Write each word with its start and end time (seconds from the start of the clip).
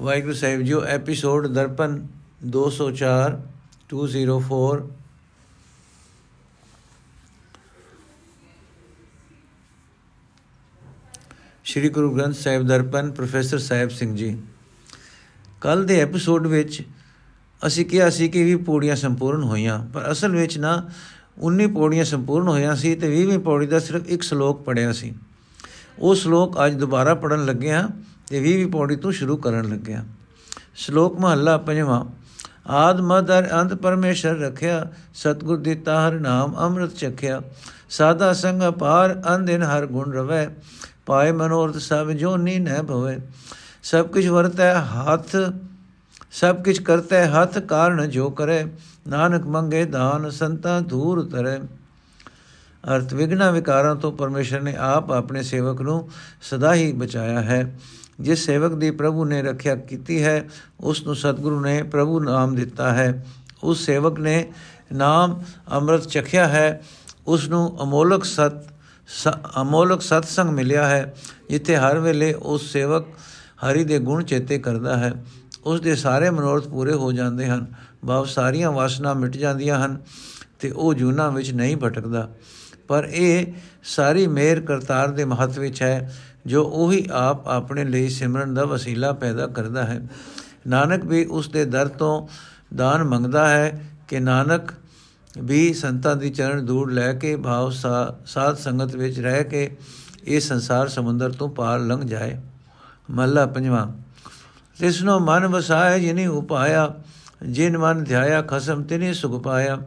ਵਾਹਿਗੁਰੂ 0.00 0.34
ਸਾਹਿਬ 0.34 0.60
ਜੀਓ, 0.62 0.80
episode 0.80 1.46
Darpan 1.46 2.06
204 2.46 3.32
204 3.88 4.82
Shri 11.64 11.88
Guru 11.88 12.14
Granth 12.14 12.34
Sahib 12.34 12.66
Darpan, 12.66 13.10
professor 13.10 13.58
Sahib 13.58 13.88
Singh 13.88 14.16
ji. 14.16 14.38
ਕੱਲ 15.60 15.84
ਦੇ 15.84 16.00
ਐਪੀਸੋਡ 16.00 16.46
ਵਿੱਚ 16.46 16.82
ਅਸੀਂ 17.66 17.86
ਕਿਹਾ 17.86 18.10
ਸੀ 18.10 18.28
ਕਿ 18.28 18.44
20 18.44 18.56
ਪੌੜੀਆਂ 18.56 18.96
ਸੰਪੂਰਨ 18.96 19.42
ਹੋਈਆਂ, 19.42 19.78
ਪਰ 19.84 20.12
ਅਸਲ 20.12 20.36
ਵਿੱਚ 20.36 20.58
ਨਾ 20.58 20.90
19 21.38 21.66
ਪੌੜੀਆਂ 21.66 22.04
ਸੰਪੂਰਨ 22.04 22.48
ਹੋਈਆਂ 22.48 22.76
ਸੀ 22.76 22.94
ਤੇ 22.94 23.08
20ਵੀਂ 23.08 23.38
ਪੌੜੀ 23.38 23.66
ਦਾ 23.66 23.78
ਸਿਰਫ 23.78 24.06
ਇੱਕ 24.06 24.22
ਸ਼ਲੋਕ 24.22 24.62
ਪੜਿਆ 24.62 24.92
ਸੀ। 24.92 25.14
ਉਹ 25.98 26.14
ਸ਼ਲੋਕ 26.14 26.66
ਅੱਜ 26.66 26.74
ਦੁਬਾਰਾ 26.74 27.14
ਪੜਨ 27.14 27.44
ਲੱਗੇ 27.44 27.72
ਆ 27.72 27.88
ਤੇ 28.30 28.40
20ਵੀਂ 28.40 28.66
ਪੌੜੀ 28.66 28.96
ਤੋਂ 28.96 29.12
ਸ਼ੁਰੂ 29.12 29.36
ਕਰਨ 29.36 29.68
ਲੱਗੇ 29.68 29.94
ਆ 29.94 30.04
ਸ਼ਲੋਕ 30.74 31.20
ਮਹੱਲਾ 31.20 31.56
ਪੰਜਵਾਂ, 31.58 32.04
ਆਦ 32.66 33.00
ਮਦਰ 33.00 33.48
ਅੰਤ 33.52 33.74
ਪਰਮੇਸ਼ਰ 33.74 34.36
ਰਖਿਆ, 34.36 34.86
ਸਤਗੁਰ 35.14 35.56
ਦਿੱਤਾ 35.56 36.08
ਹਰ 36.08 36.12
ਨਾਮ 36.12 36.56
ਅੰਮ੍ਰਿਤ 36.58 36.94
ਚਖਿਆ। 36.94 37.42
ਸਾਦਾ 37.90 38.32
ਸੰਗ 38.32 38.62
ਅਪਾਰ 38.68 39.22
ਅੰਦਿਨ 39.34 39.62
ਹਰ 39.62 39.86
ਗੁਣ 39.86 40.12
ਰਵੈ। 40.12 40.48
ਪਾਏ 41.06 41.32
ਮਨੋਰਥ 41.32 41.76
ਸਭ 41.76 42.10
ਜੋ 42.10 42.36
ਨੀ 42.36 42.58
ਨਹਿ 42.58 42.82
ਭਵੇ। 42.82 43.18
ਸਭ 43.82 44.06
ਕੁਝ 44.06 44.26
ਵਰਤੈ 44.26 44.74
ਹੱਥ, 44.74 45.36
ਸਭ 46.30 46.64
ਕੁਝ 46.64 46.78
ਕਰਤੈ 46.78 47.26
ਹੱਥ 47.26 47.58
ਕਾਰਨ 47.58 48.10
ਜੋ 48.10 48.30
ਕਰੇ। 48.30 48.66
ਨਾਨਕ 49.08 49.46
ਮੰਗੇ 49.46 49.84
ਦਾਨ, 49.84 50.30
ਸੰਤਾ 50.30 50.80
ਧੂਰ 50.80 51.24
ਤਰੇ। 51.24 51.58
ਅਰਥ 52.94 53.14
ਵਿਗਨਾ 53.14 53.50
ਵਿਕਾਰਾਂ 53.50 53.96
ਤੋਂ 53.96 54.12
ਪਰਮੇਸ਼ਰ 54.12 54.60
ਨੇ 54.60 54.76
ਆਪ 54.76 55.12
ਆਪਣੇ 55.12 55.42
ਸੇਵਕ 55.42 55.82
ਨੂੰ 55.82 56.10
ਸਦਾ 56.42 56.74
ਹੀ 56.74 56.92
ਬਚਾਇਆ 56.92 57.40
ਹੈ। 57.40 57.78
ਜਿਸ 58.20 58.46
ਸੇਵਕ 58.46 58.74
ਦੀ 58.74 58.90
ਪ੍ਰਭੂ 58.90 59.24
ਨੇ 59.24 59.42
ਰੱਖਿਆ 59.42 59.76
ਕੀਤੀ 59.76 60.22
ਹੈ 60.22 60.48
ਉਸ 60.80 61.06
ਨੂੰ 61.06 61.16
ਸਤਿਗੁਰੂ 61.16 61.60
ਨੇ 61.60 61.82
ਪ੍ਰਭੂ 61.82 62.20
ਨਾਮ 62.20 62.54
ਦਿੱਤਾ 62.54 62.92
ਹੈ। 62.92 63.26
ਉਸ 63.62 63.86
ਸੇਵਕ 63.86 64.20
ਨੇ 64.20 64.52
ਨਾਮ 64.92 65.42
ਅੰਮ੍ਰਿਤ 65.72 66.00
ਚਖਿਆ 66.00 66.48
ਹੈ। 66.48 66.82
ਉਸ 67.26 67.48
ਨੂੰ 67.48 67.82
ਅਮੋਲਕ 67.82 68.24
ਸਤ 68.24 68.52
ਅਮੋਲਕ 69.60 70.02
ਸਤਸੰਗ 70.02 70.50
ਮਿਲਿਆ 70.50 70.86
ਹੈ, 70.86 71.14
ਜਿੱਥੇ 71.50 71.76
ਹਰ 71.76 71.98
ਵੇਲੇ 71.98 72.32
ਉਸ 72.32 72.72
ਸੇਵਕ 72.72 73.06
ਹਰੀ 73.64 73.84
ਦੇ 73.84 73.98
ਗੁਣ 73.98 74.24
ਚੇਤੇ 74.24 74.58
ਕਰਦਾ 74.58 74.96
ਹੈ। 74.96 75.24
ਉਸ 75.64 75.80
ਦੇ 75.80 75.94
ਸਾਰੇ 75.94 76.30
ਮਨੋਰਥ 76.30 76.68
ਪੂਰੇ 76.68 76.92
ਹੋ 76.92 77.12
ਜਾਂਦੇ 77.12 77.46
ਹਨ। 77.46 77.66
ਭਾਵ 78.06 78.24
ਸਾਰੀਆਂ 78.24 78.72
ਵਾਸਨਾ 78.72 79.14
ਮਿਟ 79.14 79.36
ਜਾਂਦੀਆਂ 79.36 79.86
ਹਨ 79.86 80.02
ਤੇ 80.60 80.70
ਉਹ 80.70 80.94
ਜੂਨਾ 80.94 81.30
ਵਿੱਚ 81.30 81.50
ਨਹੀਂ 81.50 81.76
ਭਟਕਦਾ। 81.76 82.28
ਪਰ 82.88 83.08
ਇਹ 83.12 83.46
ਸਾਰੀ 83.84 84.26
ਮੇਰ 84.26 84.60
ਕਰਤਾਰ 84.60 85.10
ਦੇ 85.10 85.24
ਮਹੱਤ 85.24 85.58
ਵਿੱਚ 85.58 85.82
ਹੈ, 85.82 86.14
ਜੋ 86.46 86.62
ਉਹੀ 86.64 87.06
ਆਪ 87.12 87.48
ਆਪਣੇ 87.48 87.84
ਲਈ 87.84 88.08
ਸਿਮਰਨ 88.08 88.54
ਦਾ 88.54 88.64
ਵਸੀਲਾ 88.64 89.12
ਪੈਦਾ 89.12 89.46
ਕਰਦਾ 89.46 89.84
ਹੈ। 89.84 90.00
ਨਾਨਕ 90.66 91.04
ਵੀ 91.04 91.24
ਉਸ 91.24 91.48
ਦੇ 91.48 91.64
ਦਰ 91.64 91.88
ਤੋਂ 91.88 92.26
ਦਾਨ 92.76 93.04
ਮੰਗਦਾ 93.04 93.48
ਹੈ 93.48 93.80
ਕਿ 94.08 94.20
ਨਾਨਕ 94.20 94.72
ਵੀ 95.38 95.72
ਸੰਤਾਂ 95.74 96.16
ਦੀ 96.16 96.30
ਚਰਨ 96.30 96.64
ਦੂਰ 96.66 96.92
ਲੈ 96.92 97.12
ਕੇ 97.12 97.36
ਭਾਵ 97.36 97.70
ਸਾਧ 98.26 98.56
ਸੰਗਤ 98.56 98.94
ਵਿੱਚ 98.96 99.20
ਰਹਿ 99.20 99.44
ਕੇ 99.44 99.76
ਇਹ 100.24 100.40
ਸੰਸਾਰ 100.40 100.88
ਸਮੁੰਦਰ 100.88 101.30
ਤੋਂ 101.30 101.48
ਪਾਰ 101.48 101.80
ਲੰਘ 101.80 102.02
ਜਾਏ। 102.02 102.36
ਮਹਲਾ 103.10 103.46
ਪੰਜਵਾਂ, 103.46 103.86
ਤਿਸਨੋ 104.80 105.18
ਮਨ 105.18 105.46
ਵਸਾਇ 105.46 106.00
ਜਿਨੀ 106.00 106.26
ਉਪਾਇਆ, 106.26 106.94
ਜਿਨ 107.42 107.78
ਮਨ 107.78 108.04
ਧਿਆਇਆ 108.04 108.42
ਖਸਮ 108.42 108.82
ਤਿਨੇ 108.82 109.12
ਸੁਖ 109.12 109.42
ਪਾਇਆ। 109.42 109.78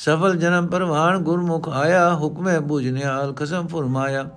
ਸਫਲ 0.00 0.36
ਜਨਮ 0.36 0.66
ਪਰਵਾਨ 0.66 1.22
ਗੁਰਮੁਖ 1.22 1.68
ਆਇਆ 1.68 2.14
ਹੁਕਮੇ 2.14 2.58
ਬੁਝਨਿਆਲ 2.58 3.32
ਖਸਮ 3.32 3.66
ਫਰਮਾਇਆ 3.66 4.28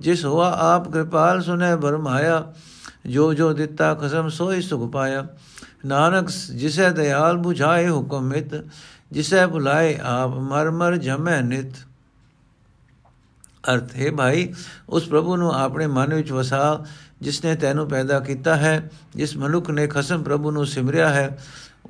ਜਿਸ 0.00 0.24
ਹੋਆ 0.24 0.50
ਆਪ 0.64 0.90
ਕਿਰਪਾਲ 0.92 1.42
ਸੁਨੇ 1.42 1.74
ਬਰਮਾਇਆ 1.76 2.42
ਜੋ 3.06 3.32
ਜੋ 3.34 3.52
ਦਿੱਤਾ 3.52 3.94
ਖਸਮ 3.94 4.28
ਸੋਈ 4.28 4.62
ਸੁਖ 4.62 4.90
ਪਾਇਆ 4.92 5.26
ਨਾਨਕ 5.84 6.30
ਜਿਸੇ 6.54 6.90
ਦਇਆਲ 6.90 7.36
부ਝਾਏ 7.36 7.88
ਹੁਕਮ 7.88 8.24
ਮਿਤ 8.24 8.54
ਜਿਸੇ 9.12 9.46
ਬੁਲਾਏ 9.46 9.96
ਆਪ 10.04 10.34
ਮਰ 10.42 10.70
ਮਰ 10.70 10.96
ਜਮੈ 10.96 11.40
ਨਿਤ 11.42 11.74
ਅਰਥ 13.70 13.94
ਹੈ 13.96 14.10
ਭਾਈ 14.10 14.52
ਉਸ 14.88 15.08
ਪ੍ਰਭੂ 15.08 15.36
ਨੂੰ 15.36 15.54
ਆਪਣੇ 15.54 15.86
ਮਨ 15.86 16.14
ਵਿੱਚ 16.14 16.32
ਵਸਾ 16.32 16.84
ਜਿਸ 17.22 17.44
ਨੇ 17.44 17.54
ਤੈਨੂੰ 17.54 17.88
ਪੈਦਾ 17.88 18.18
ਕੀਤਾ 18.20 18.56
ਹੈ 18.56 18.90
ਜਿਸ 19.16 19.36
ਮਨੁੱਖ 19.36 19.70
ਨੇ 19.70 19.86
ਖਸਮ 19.86 20.22
ਪ੍ਰਭੂ 20.22 20.50
ਨੂੰ 20.50 20.66
ਸਿਮਰਿਆ 20.66 21.08
ਹੈ 21.08 21.38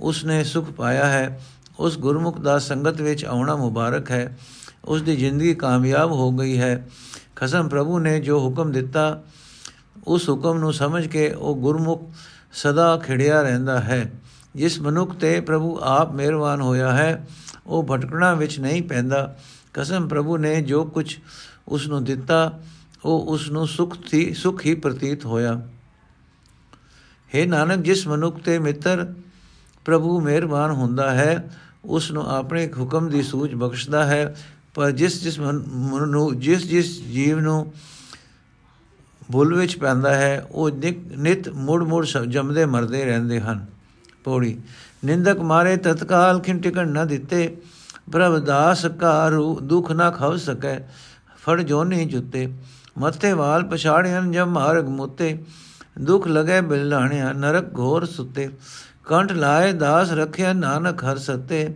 ਉਸ 0.00 0.24
ਨੇ 0.24 0.42
ਸੁਖ 0.44 0.70
ਪਾਇਆ 0.70 1.06
ਹੈ 1.06 1.38
ਉਸ 1.78 1.98
ਗੁਰਮੁਖ 1.98 2.40
ਦਾ 2.40 2.58
ਸੰਗਤ 2.58 3.00
ਵਿੱਚ 3.00 3.24
ਆਉਣਾ 3.24 3.56
ਮੁਬਾਰਕ 3.56 4.10
ਹੈ। 4.10 4.38
ਉਸ 4.84 5.02
ਦੀ 5.02 5.16
ਜ਼ਿੰਦਗੀ 5.16 5.54
ਕਾਮਯਾਬ 5.54 6.10
ਹੋ 6.10 6.32
ਗਈ 6.32 6.58
ਹੈ। 6.58 6.88
ਖਸਮ 7.36 7.68
ਪ੍ਰਭੂ 7.68 7.98
ਨੇ 7.98 8.20
ਜੋ 8.20 8.40
ਹੁਕਮ 8.40 8.72
ਦਿੱਤਾ, 8.72 9.22
ਉਸ 10.06 10.28
ਹੁਕਮ 10.28 10.58
ਨੂੰ 10.58 10.72
ਸਮਝ 10.72 11.06
ਕੇ 11.06 11.32
ਉਹ 11.32 11.56
ਗੁਰਮੁਖ 11.56 12.10
ਸਦਾ 12.52 12.96
ਖਿੜਿਆ 12.96 13.42
ਰਹਿੰਦਾ 13.42 13.80
ਹੈ। 13.80 14.12
ਜਿਸ 14.56 14.80
ਮਨੁੱਖ 14.80 15.14
ਤੇ 15.14 15.40
ਪ੍ਰਭੂ 15.40 15.78
ਆਪ 15.82 16.12
ਮਿਹਰਬਾਨ 16.12 16.60
ਹੋਇਆ 16.60 16.92
ਹੈ, 16.92 17.28
ਉਹ 17.66 17.84
ਭਟਕਣਾ 17.84 18.34
ਵਿੱਚ 18.34 18.60
ਨਹੀਂ 18.60 18.82
ਪੈਂਦਾ। 18.82 19.36
ਕਸਮ 19.74 20.08
ਪ੍ਰਭੂ 20.08 20.36
ਨੇ 20.36 20.62
ਜੋ 20.62 20.84
ਕੁਝ 20.84 21.16
ਉਸ 21.68 21.86
ਨੂੰ 21.86 22.04
ਦਿੱਤਾ, 22.04 22.60
ਉਹ 23.04 23.26
ਉਸ 23.26 23.50
ਨੂੰ 23.50 23.66
ਸੁਖ 23.66 23.96
ਥੀ, 24.10 24.34
ਸੁਖ 24.34 24.66
ਹੀ 24.66 24.74
ਪ੍ਰਤੀਤ 24.74 25.26
ਹੋਇਆ। 25.26 25.68
हे 27.34 27.48
ਨਾਨਕ, 27.48 27.84
ਜਿਸ 27.84 28.06
ਮਨੁੱਖ 28.06 28.38
ਤੇ 28.38 28.58
ਮਿੱਤਰ 28.58 29.14
ਪ੍ਰਭੂ 29.84 30.20
ਮਿਹਰਬਾਨ 30.20 30.70
ਹੁੰਦਾ 30.70 31.10
ਹੈ 31.10 31.58
ਉਸ 31.86 32.10
ਨੂੰ 32.10 32.30
ਆਪਣੇ 32.30 32.66
ਹੁਕਮ 32.78 33.08
ਦੀ 33.08 33.22
ਸੂਝ 33.22 33.54
ਬਖਸ਼ਦਾ 33.54 34.06
ਹੈ। 34.06 34.36
ਪਰ 34.74 34.90
ਜਿਸ 34.90 35.22
ਜਿਸ 35.22 35.40
ਮਨ 35.40 35.62
ਨੂੰ 36.08 36.40
ਜਿਸ 36.40 36.66
ਜਿਸ 36.66 37.02
ਜੀਵ 37.02 37.40
ਨੂੰ 37.40 37.72
ਭੁੱਲ 39.32 39.54
ਵਿੱਚ 39.54 39.78
ਪੈਂਦਾ 39.78 40.14
ਹੈ, 40.14 40.46
ਉਹ 40.50 40.70
ਨਿਤ 41.16 41.48
ਮੁੜ 41.48 41.82
ਮੁੜ 41.84 42.06
ਜੰਮਦੇ 42.28 42.64
ਮਰਦੇ 42.64 43.04
ਰਹਿੰਦੇ 43.04 43.40
ਹਨ। 43.40 43.66
ਪੌੜੀ 44.24 44.58
ਨਿੰਦਕ 45.04 45.40
ਮਾਰੇ 45.40 45.76
ਤਤਕਾਲ 45.76 46.40
ਖਿੰ 46.40 46.60
ਟਿਕਣ 46.60 46.88
ਨਾ 46.88 47.04
ਦਿੱਤੇ। 47.04 47.56
ਪ੍ਰਭ 48.12 48.38
ਦਾਸ 48.38 48.86
ਕਾ 48.86 49.28
ਰੂ 49.28 49.60
ਦੁਖ 49.60 49.92
ਨਾ 49.92 50.10
ਖਵ 50.10 50.36
ਸਕੈ, 50.36 50.78
ਫੜ 51.38 51.62
ਜੋਨੀ 51.62 52.04
ਜੁੱਤੇ। 52.04 52.52
ਮੱਥੇ 52.98 53.32
ਵਾਲ 53.32 53.64
ਪਛਾੜਿਆਂ 53.64 54.22
ਜਮ 54.22 54.46
ਮਾਰਗ 54.46 54.88
ਮੁੱਤੇ। 54.88 55.44
ਦੁਖ 56.00 56.28
ਲਗੇ 56.28 56.60
ਬਿਲਾਣਿਆ 56.60 57.32
ਨਰਕ 57.32 57.78
ਘੋਰ 57.78 58.04
ਸੁੱਤੇ। 58.04 58.50
ਕੰਠ 59.06 59.32
ਲਾਏ 59.32 59.72
ਦਾਸ 59.72 60.12
ਰਖਿਆ 60.12 60.52
ਨਾਨਕ 60.52 61.04
ਹਰ 61.04 61.16
ਸਤੇ, 61.16 61.68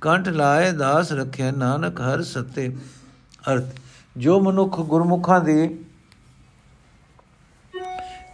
ਕੰਠ 0.00 0.28
ਲਾਏ 0.28 0.72
ਦਾਸ 0.72 1.12
ਰਖਿਆ 1.12 1.50
ਨਾਨਕ 1.50 2.00
ਹਰ 2.00 2.22
ਸਤੇ। 2.22 2.76
ਅਰਥ, 3.52 3.64
ਜੋ 4.16 4.40
ਮਨੁੱਖ 4.40 4.80
ਗੁਰਮੁਖਾਂ 4.80 5.40
ਦੀ 5.40 5.68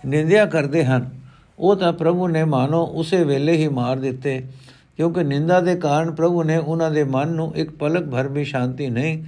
ਨਿੰਦਿਆ 0.06 0.46
ਕਰਦੇ 0.46 0.84
ਹਨ, 0.84 1.10
ਉਹ 1.58 1.76
ਤਾਂ 1.76 1.92
ਪ੍ਰਭੂ 1.92 2.28
ਨੇ 2.28 2.44
ਮਾਨੋ 2.44 2.84
ਉਸੇ 2.84 3.24
ਵੇਲੇ 3.24 3.56
ਹੀ 3.56 3.68
ਮਾਰ 3.68 3.96
ਦਿੱਤੇ, 3.96 4.48
ਕਿਉਂਕਿ 4.96 5.24
ਨਿੰਦਾ 5.24 5.60
ਦੇ 5.60 5.76
ਕਾਰਨ 5.76 6.14
ਪ੍ਰਭੂ 6.14 6.42
ਨੇ 6.42 6.56
ਉਹਨਾਂ 6.56 6.90
ਦੇ 6.90 7.04
ਮਨ 7.04 7.28
ਨੂੰ 7.28 7.56
ਇੱਕ 7.56 7.70
ਪਲਕ 7.70 8.10
ਭਰ 8.10 8.28
ਵੀ 8.28 8.44
ਸ਼ਾਂਤੀ 8.44 8.90
ਨਹੀਂ 8.90 9.24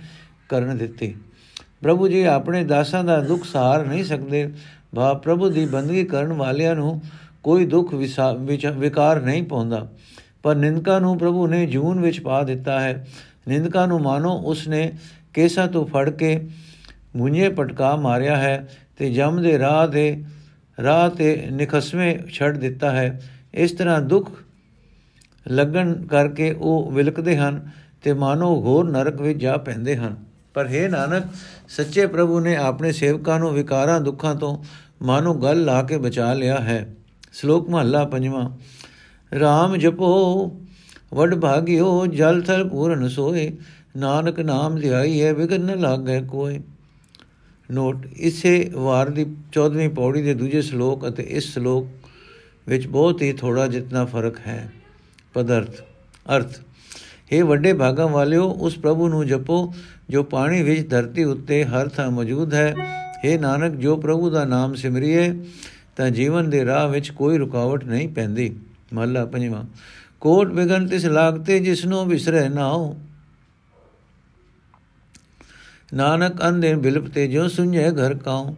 ਕਰਨ 0.48 0.76
ਦਿੱਤੀ। 0.78 1.14
ਪ੍ਰਭੂ 1.82 2.09
ਜੀ 2.09 2.22
ਆਪਣੇ 2.22 2.64
ਦਾਸਾਂ 2.64 3.04
ਦਾ 3.04 3.20
ਦੁੱਖ 3.20 3.44
ਸਹਾਰ 3.44 3.86
ਨਹੀਂ 3.86 4.04
ਸਕਦੇ। 4.04 4.53
ਬਾ, 4.94 5.14
ਪ੍ਰਭੂ 5.14 5.48
ਦੀ 5.48 5.66
ਬੰਦਗੀ 5.66 6.04
ਕਰਨ 6.04 6.32
ਵਾਲਿਆਂ 6.32 6.76
ਨੂੰ 6.76 7.03
ਕੋਈ 7.43 7.67
ਦੁੱਖ 7.67 7.95
ਵਿਕਾਰ 8.78 9.21
ਨਹੀਂ 9.21 9.43
ਪਾਉਂਦਾ। 9.43 9.87
ਪਰ 10.43 10.55
ਨਿੰਦਕਾ 10.55 10.99
ਨੂੰ 10.99 11.19
ਪ੍ਰਭੂ 11.19 11.47
ਨੇ 11.47 11.67
ਜੂਨ 11.67 12.01
ਵਿੱਚ 12.01 12.21
ਪਾ 12.21 12.43
ਦਿੱਤਾ 12.43 12.81
ਹੈ। 12.81 13.06
ਨਿੰਦਕਾ 13.49 13.87
ਨੂੰ 13.87 14.01
ਮਾਨੋ 14.01 14.33
ਉਸਨੇ 14.45 14.93
ਕੇਸਾ 15.34 15.67
ਤੋਂ 15.67 15.87
ਫੜ 15.87 16.11
ਕੇ 16.11 16.49
ਮੁੰਝੇ 17.17 17.49
ਪਟਕਾ 17.49 17.97
ਮਾਰਿਆ 17.97 18.37
ਹੈ 18.37 18.69
ਤੇ 18.99 19.11
ਜਮ 19.11 19.43
ਦੇ 19.43 19.59
ਰਾਹ 19.59 19.89
ਦੇ 19.89 20.25
ਰਾਹ 20.83 21.11
ਤੇ 21.11 21.49
ਨਿਖਸਵੇਂ 21.53 22.19
ਛੱਡ 22.31 22.56
ਦਿੱਤਾ 22.56 22.91
ਹੈ। 22.91 23.21
ਇਸ 23.55 23.72
ਤਰ੍ਹਾਂ 23.72 24.01
ਦੁੱਖ 24.01 24.31
ਲੱਗਣ 25.49 25.95
ਕਰਕੇ 26.07 26.53
ਉਹ 26.53 26.91
ਵਿਲਕਦੇ 26.93 27.37
ਹਨ 27.37 27.71
ਤੇ 28.03 28.12
ਮਾਨੋ 28.12 28.62
ਘੋਰ 28.65 28.91
ਨਰਕ 28.91 29.21
ਵਿੱਚ 29.21 29.41
ਜਾ 29.41 29.57
ਪੈਂਦੇ 29.57 29.97
ਹਨ। 29.97 30.17
ਪਰ 30.55 30.69
ਹੈ 30.69 30.89
ਨਾਨਕ, 30.89 31.25
ਸੱਚੇ 31.69 32.07
ਪ੍ਰਭੂ 32.07 32.41
ਨੇ 32.41 32.57
ਆਪਣੇ 32.57 32.93
ਸੇਵਕਾਂ 32.93 33.39
ਨੂੰ 33.39 33.53
ਵਿਕਾਰਾਂ 33.53 34.01
ਦੁੱਖਾਂ 34.01 34.34
ਤੋਂ 34.34 34.57
ਮਾਨੋ 35.05 35.34
ਗੱਲ 35.34 35.65
ਲਾ 35.65 35.83
ਕੇ 35.83 35.99
ਬਚਾ 35.99 36.33
ਲਿਆ 36.34 36.59
ਹੈ। 36.59 36.95
ਸ਼ਲੋਕ 37.32 37.71
ਮਹੱਲਾ 37.71 38.04
ਪੰਜਵਾਂ 38.04 38.50
RAM 39.32 39.77
ਜਪੋ, 39.77 40.56
ਵਡ 41.15 41.34
ਭਾਗਿਓ, 41.34 42.06
ਜਲ 42.06 42.42
ਥਲ 42.42 42.68
ਪੂਰਨ 42.68 43.09
ਸੋਏ, 43.09 43.53
ਨਾਨਕ 43.97 44.41
ਨਾਮ 44.41 44.80
ਧਿਆਈ 44.80 45.22
ਹੈ 45.22 45.34
ਵਿਗਨ 45.34 45.60
ਨ 45.60 45.80
ਲਾਗੇ 45.80 46.21
ਕੋਈ 46.21 46.60
ਨੋਟ 47.71 48.06
ਇਸੇ 48.16 48.71
ਵਾਰ 48.74 49.10
ਦੀ 49.10 49.27
14ਵੀਂ 49.53 49.88
ਪੌੜੀ 49.88 50.22
ਦੇ 50.22 50.34
ਦੂਜੇ 50.34 50.62
ਸ਼ਲੋਕ 50.62 51.09
ਅਤੇ 51.09 51.22
ਇਸ 51.22 51.53
ਸ਼ਲੋਕ 51.53 51.88
ਵਿੱਚ 52.68 52.86
ਬਹੁਤ 52.86 53.22
ਹੀ 53.22 53.33
ਥੋੜਾ 53.33 53.66
ਜਿੰਨਾ 53.66 54.04
ਫ਼ਰਕ 54.04 54.38
ਹੈ। 54.47 54.72
ਪਦਰਥ, 55.34 55.80
ਅਰਥ 56.36 56.59
हे 57.33 57.47
ਵੱਡੇ 57.47 57.72
ਭਾਗਾਂ 57.72 58.09
ਵਾਲਿਓ, 58.09 58.48
ਉਸ 58.48 58.78
ਪ੍ਰਭੂ 58.78 59.09
ਨੂੰ 59.09 59.26
ਜਪੋ, 59.26 59.72
ਜੋ 60.10 60.22
ਪਾਣੀ 60.22 60.62
ਵਿੱਚ 60.62 60.91
ਧਰਤੀ 60.91 61.24
ਉੱਤੇ 61.24 61.65
ਹਰ 61.65 61.88
ਥਾਂ 61.88 62.10
ਮੌਜੂਦ 62.10 62.54
ਹੈ। 62.54 62.74
हे 63.26 63.41
ਨਾਨਕ, 63.41 63.74
ਜੋ 63.74 63.97
ਪ੍ਰਭੂ 63.97 64.30
ਦਾ 64.30 64.44
ਨਾਮ 64.44 64.74
ਸਿਮਰਿਏ 64.74 65.33
ਤਾਂ 66.00 66.10
ਜੀਵਨ 66.10 66.50
ਦੇ 66.50 66.64
ਰਾਹ 66.64 66.88
ਵਿੱਚ 66.88 67.10
ਕੋਈ 67.10 67.38
ਰੁਕਾਵਟ 67.38 67.84
ਨਹੀਂ 67.84 68.08
ਪੈਂਦੀ। 68.08 68.56
ਮਹਲਾ 68.92 69.24
ਪੰਜਵਾਂ, 69.24 69.64
ਕੋਟ 70.20 70.48
ਬਿਗਨ 70.48 70.86
ਤਿਸ 70.88 71.04
ਲਾਗਤੇ 71.06 71.58
ਜਿਸਨੂੰ 71.60 72.08
ਵਿਸਰੇ 72.08 72.48
ਨਾਉ 72.48 72.94
ਨਾਨਕ 75.94 76.48
ਅੰਦੇ 76.48 76.74
ਬਿਲਪ 76.74 77.06
ਤੇ 77.06 77.26
ਜੋ 77.28 77.48
ਸੁਝੇ 77.48 77.91
ਘਰ 77.91 78.14
ਕਾਉ। 78.14 78.54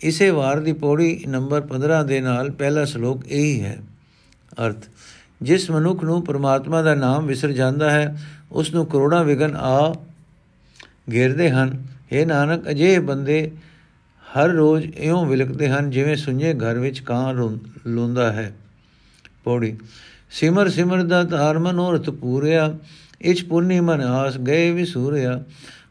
ਇਸੇ 0.00 0.30
ਵਾਰ 0.30 0.60
ਦੀ 0.60 0.72
ਪੌੜੀ 0.72 1.24
ਨੰਬਰ 1.28 1.60
15 1.60 2.02
ਦੇ 2.02 2.20
ਨਾਲ 2.20 2.50
ਪਹਿਲਾ 2.50 2.84
ਸ਼ਲੋਕ 2.84 3.26
ਇਹੀ 3.26 3.60
ਹੈ। 3.60 3.78
ਅਰਥ, 4.66 4.88
ਜਿਸ 5.42 5.70
ਮਨੁੱਖ 5.70 6.04
ਨੂੰ 6.04 6.24
ਪ੍ਰਮਾਤਮਾ 6.24 6.82
ਦਾ 6.82 6.94
ਨਾਮ 6.94 7.26
ਵਿਸਰ 7.26 7.52
ਜਾਂਦਾ 7.52 7.90
ਹੈ 7.90 8.22
ਉਸ 8.52 8.74
ਨੂੰ 8.74 8.86
ਕਰੋੜਾਂ 8.86 9.24
ਵਿਗਨ 9.24 9.56
ਆ 9.56 9.94
ਘੇਰਦੇ 11.12 11.50
ਹਨ। 11.50 11.84
ਇਹ 12.12 12.26
ਨਾਨਕ 12.26 12.70
ਅਜੇ 12.70 12.98
ਬੰਦੇ 12.98 13.50
ਹਰ 14.36 14.48
ਰੋਜ਼ 14.48 14.86
ਇਉਂ 14.86 15.26
ਵਿਲਕਦੇ 15.26 15.68
ਹਨ 15.68 15.90
ਜਿਵੇਂ 15.90 16.16
ਸੁੰਝੇ 16.16 16.54
ਘਰ 16.54 16.78
ਵਿੱਚ 16.78 17.00
ਕਾਂ 17.00 17.34
ਲੋਂਦਾ 17.86 18.32
ਹੈ। 18.32 18.52
ਪੌੜੀ। 19.44 19.76
ਸਿਮਰ 20.30 20.68
ਸਿਮਰ 20.68 21.02
ਦਾ 21.02 21.22
ਧਾਰ 21.22 21.58
ਮਨੋਰਥ 21.58 22.10
ਪੂਰਿਆ 22.10 22.74
ਇਚ 23.20 23.44
ਪੁੰਨੀ 23.44 23.80
ਮਨ 23.80 24.00
ਆਸ 24.00 24.38
ਗਏ 24.38 24.70
ਵਿਸੂਰਿਆ। 24.70 25.42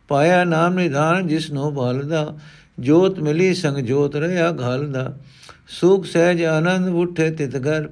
ਪਾਇਆ 0.07 0.43
ਨਾਮ 0.43 0.73
ਨਿਧਾਨ 0.73 1.27
ਜਿਸ 1.27 1.51
ਨੂੰ 1.51 1.75
ਭਾਲਦਾ, 1.75 2.37
ਜੋਤ 2.79 3.19
ਮਿਲੀ 3.19 3.53
ਸੰਗ 3.53 3.77
ਜੋਤ 3.77 4.15
ਰਹਾ 4.15 4.51
ਘਾਲਦਾ। 4.51 5.13
ਸੁਖ 5.67 6.05
ਸਹਿਜ 6.05 6.43
ਆਨੰਦ 6.43 6.87
ਉਠੇ 6.87 7.31
ਤਿਤ 7.31 7.55
ਘਰ, 7.55 7.89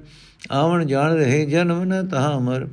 ਆਵਣ 0.50 0.86
ਜਾਣ 0.86 1.14
ਰਹੇ 1.14 1.46
ਜਨਮ 1.46 1.84
ਨ 1.84 2.06
ਤਹਾ 2.06 2.38
ਮਰ। 2.38 2.68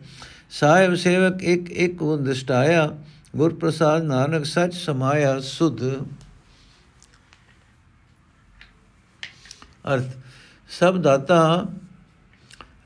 ਸਾਹਿਬ 0.52 0.96
ਸੇਵਕ 0.96 1.44
ਇੱਕ 1.44 1.72
ਇੱਕ 1.72 2.02
ਉਦਿਸ਼ਟਾਇਆ 2.02 2.90
ਗੁਰ 3.36 3.54
ਪ੍ਰਸਾਦ 3.54 4.04
ਨਾਨਕ 4.04 4.46
ਸਚ 4.46 4.74
ਸਮਾਇਆ 4.74 5.40
ਸੁਧ। 5.40 5.82
ਅਰਥ, 9.94 10.04
ਸਭ 10.80 10.98
ਦਾਤਾ 10.98 11.66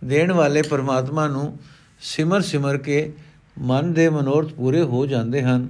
ਦੇਣ 0.04 0.32
ਵਾਲੇ 0.32 0.62
ਪਰਮਾਤਮਾ 0.62 1.28
ਨੂੰ 1.28 1.60
ਸਿਮਰ 2.00 2.42
ਸਿਮਰ 2.42 2.78
ਕੇ 2.78 3.14
ਮਨ 3.60 3.94
ਦੇ 3.94 4.10
ਮਨੋਰਥ 4.10 4.54
ਪੂਰੇ 4.54 4.82
ਹੋ 4.82 5.06
ਜਾਂਦੇ 5.06 5.42
ਹਨ। 5.44 5.68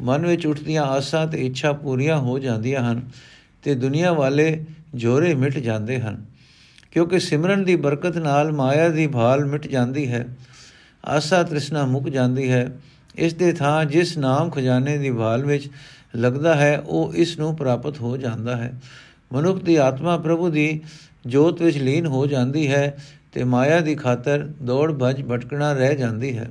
ਮਨ 0.00 0.26
ਵਿੱਚ 0.26 0.46
ਉੱਠਦੀਆਂ 0.46 0.82
ਆਸਾਂ 0.82 1.26
ਤੇ 1.26 1.46
ਇੱਛਾ 1.46 1.72
ਪੂਰੀਆਂ 1.72 2.18
ਹੋ 2.18 2.38
ਜਾਂਦੀਆਂ 2.38 2.92
ਹਨ 2.92 3.10
ਤੇ 3.62 3.74
ਦੁਨੀਆ 3.74 4.12
ਵਾਲੇ 4.12 4.64
ਜੋਰੇ 4.94 5.34
ਮਿਟ 5.34 5.58
ਜਾਂਦੇ 5.58 6.00
ਹਨ। 6.00 6.24
ਕਿਉਂਕਿ 6.90 7.18
ਸਿਮਰਨ 7.18 7.64
ਦੀ 7.64 7.76
ਬਰਕਤ 7.76 8.16
ਨਾਲ 8.16 8.52
ਮਾਇਆ 8.52 8.88
ਦੀ 8.88 9.06
ਭਾਲ 9.06 9.44
ਮਿਟ 9.44 9.66
ਜਾਂਦੀ 9.66 10.12
ਹੈ। 10.12 10.36
ਆਸਾ 11.06 11.42
ਤ੍ਰਿਸ਼ਨਾ 11.42 11.86
ਮੁੱਕ 11.86 12.08
ਜਾਂਦੀ 12.08 12.50
ਹੈ। 12.50 12.78
ਇਸ 13.14 13.34
ਦੇ 13.34 13.52
ਥਾਂ 13.52 13.84
ਜਿਸ 13.84 14.18
ਨਾਮ 14.18 14.50
ਖਜ਼ਾਨੇ 14.50 14.98
ਦੀ 14.98 15.10
ਭਾਲ 15.10 15.44
ਵਿੱਚ 15.44 15.70
ਲੱਗਦਾ 16.16 16.54
ਹੈ, 16.54 16.78
ਉਹ 16.78 17.14
ਇਸ 17.14 17.38
ਨੂੰ 17.38 17.56
ਪ੍ਰਾਪਤ 17.56 18.00
ਹੋ 18.00 18.16
ਜਾਂਦਾ 18.16 18.56
ਹੈ। 18.56 18.72
ਮਨੁੱਖ 19.34 19.62
ਦੀ 19.62 19.76
ਆਤਮਾ 19.76 20.16
ਪ੍ਰਭੂ 20.16 20.48
ਦੀ 20.48 20.80
ਜੋਤ 21.26 21.62
ਵਿੱਚ 21.62 21.78
ਲੀਨ 21.78 22.06
ਹੋ 22.06 22.26
ਜਾਂਦੀ 22.26 22.70
ਹੈ 22.70 22.96
ਤੇ 23.32 23.44
ਮਾਇਆ 23.44 23.80
ਦੀ 23.80 23.94
ਖਾਤਰ 23.94 24.52
ਦੌੜ 24.62 24.92
ਭੱਜ 24.92 25.22
ਭਟਕਣਾ 25.22 25.72
ਰਹਿ 25.72 25.96
ਜਾਂਦੀ 25.96 26.38
ਹੈ। 26.38 26.50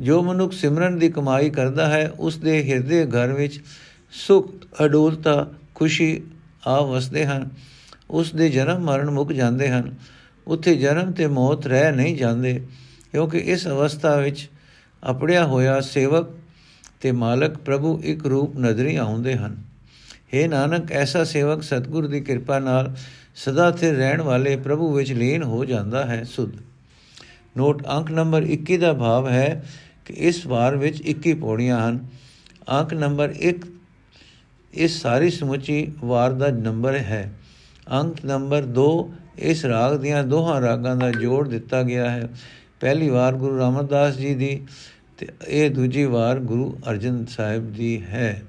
ਜੋ 0.00 0.22
ਮਨੁੱਖ 0.22 0.52
ਸਿਮਰਨ 0.52 0.98
ਦੀ 0.98 1.08
ਕਮਾਈ 1.08 1.50
ਕਰਦਾ 1.50 1.86
ਹੈ, 1.86 2.12
ਉਸ 2.18 2.36
ਦੇ 2.36 2.70
ਹਿਰਦੇ 2.70 3.06
ਘਰ 3.06 3.32
ਵਿੱਚ 3.32 3.60
ਸੁਖ 4.12 4.52
ਅਡੋਲਤਾ, 4.84 5.50
ਖੁਸ਼ੀ 5.74 6.22
ਆ 6.66 6.80
ਵਸਦੇ 6.80 7.26
ਹਨ। 7.26 7.50
ਉਸ 8.10 8.34
ਦੇ 8.34 8.48
ਜਨਮ 8.48 8.80
ਮਰਨ 8.80 9.10
ਮੁੱਕ 9.10 9.32
ਜਾਂਦੇ 9.32 9.68
ਹਨ। 9.68 9.94
ਉੱਥੇ 10.46 10.76
ਜਨਮ 10.76 11.12
ਤੇ 11.12 11.26
ਮੌਤ 11.26 11.66
ਰਹਿ 11.66 11.92
ਨਹੀਂ 11.92 12.16
ਜਾਂਦੇ, 12.16 12.66
ਕਿਉਂਕਿ 13.12 13.38
ਇਸ 13.38 13.66
ਅਵਸਥਾ 13.66 14.16
ਵਿੱਚ 14.16 14.50
ਆਪੜਿਆ 15.02 15.46
ਹੋਇਆ 15.46 15.80
ਸੇਵਕ 15.80 16.28
ਤੇ 17.00 17.12
ਮਾਲਕ 17.12 17.58
ਪ੍ਰਭੂ 17.58 18.00
ਇੱਕ 18.04 18.26
ਰੂਪ 18.26 18.58
ਨਜ਼ਰੀ 18.58 18.96
ਆਉਂਦੇ 18.96 19.36
ਹਨ। 19.36 19.71
हे 20.34 20.48
ਨਾਨਕ, 20.48 20.92
ਐਸਾ 20.92 21.24
ਸੇਵਕ 21.24 21.62
ਸਤਗੁਰ 21.62 22.06
ਦੀ 22.06 22.20
ਕਿਰਪਾ 22.20 22.58
ਨਾਲ 22.58 22.94
ਸਦਾ 23.34 23.70
ਸਥਿਰ 23.70 23.94
ਰਹਿਣ 23.94 24.20
ਵਾਲੇ 24.20 24.56
ਪ੍ਰਭੂ 24.56 24.92
ਵਿੱਚ 24.92 25.12
ਲੀਨ 25.12 25.42
ਹੋ 25.42 25.64
ਜਾਂਦਾ 25.64 26.06
ਹੈ, 26.06 26.24
ਸੁਧ। 26.24 26.52
ਨੋਟ, 27.56 27.86
ਅੰਕ 27.88 28.10
ਨੰਬਰ 28.10 28.42
21 28.42 28.76
ਦਾ 28.76 28.92
ਭਾਵ 28.92 29.28
ਹੈ 29.28 29.64
ਕਿ 30.04 30.14
ਇਸ 30.14 30.46
ਵਾਰ 30.46 30.76
ਵਿੱਚ 30.76 31.02
21 31.02 31.34
ਪੌੜੀਆਂ 31.34 31.88
ਹਨ। 31.88 31.98
ਅੰਕ 32.70 32.94
ਨੰਬਰ 32.94 33.34
1 33.40 33.66
ਇਸ 34.74 35.02
ਸਾਰੀ 35.02 35.30
ਸਮੁੱਚੀ 35.30 35.92
ਵਾਰ 36.04 36.32
ਦਾ 36.32 36.48
ਨੰਬਰ 36.48 36.94
ਹੈ। 36.94 37.32
ਅੰਕ 37.92 38.24
ਨੰਬਰ 38.24 38.62
2 38.62 39.10
ਇਸ 39.38 39.64
ਰਾਗ 39.64 39.96
ਦੀਆਂ 39.96 40.24
ਦੋਹਾਂ 40.24 40.60
ਰਾਗਾਂ 40.60 40.96
ਦਾ 40.96 41.10
ਜੋੜ 41.10 41.48
ਦਿੱਤਾ 41.48 41.82
ਗਿਆ 41.82 42.10
ਹੈ। 42.10 42.28
ਪਹਿਲੀ 42.80 43.08
ਵਾਰ 43.08 43.34
ਗੁਰੂ 43.34 43.58
ਰਾਮਦਾਸ 43.58 44.16
ਜੀ 44.16 44.34
ਦੀ 44.34 44.66
ਤੇ 45.18 45.28
ਇਹ 45.48 45.70
ਦੂਜੀ 45.70 46.04
ਵਾਰ 46.04 46.38
ਗੁਰੂ 46.38 46.78
ਅਰਜਨ 46.90 47.26
ਸਾਹਿਬ 47.26 47.72
ਦੀ 47.72 48.02
ਹੈ। 48.02 48.42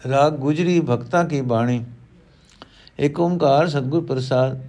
ਰਾਗ 0.00 0.32
ਗੁਜਰੀ 0.32 0.80
ਭਗਤਾ 0.80 1.22
ਕੀ 1.24 1.40
ਬਾਣੀ? 1.40 1.84
ਏਕ 3.00 3.20
ਓੰਕਾਰ 3.20 3.68
ਸਤਗੁਰ 3.68 4.04
ਪ੍ਰਸਾਦ, 4.04 4.60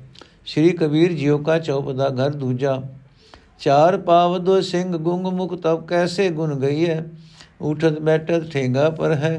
ਸ਼੍ਰੀ 0.45 0.71
ਕਬੀਰ 0.71 1.13
ਜੀਓ 1.13 1.37
ਕਾ 1.37 1.57
ਚੌਪਦਾ 1.59 2.09
ਘਰ 2.09 2.29
ਦੂਜਾ, 2.29 2.81
ਚਾਰ 3.59 3.97
ਪਾਵਦੋ 3.97 4.59
ਸਿੰਘ 4.61 4.97
ਗੁੰਗ 4.97 5.27
ਮੁਖ 5.27 5.53
ਤਬ 5.61 5.85
ਕੈਸੇ 5.87 6.29
ਗੁਣ 6.29 6.55
ਗਈ 6.59 6.89
ਹੈ 6.89 7.03
ਉਠਤ 7.61 7.99
ਬੈਠਤ 7.99 8.49
ਠੇਗਾ 8.51 8.89
ਪਰ 8.89 9.13
ਹੈ, 9.13 9.37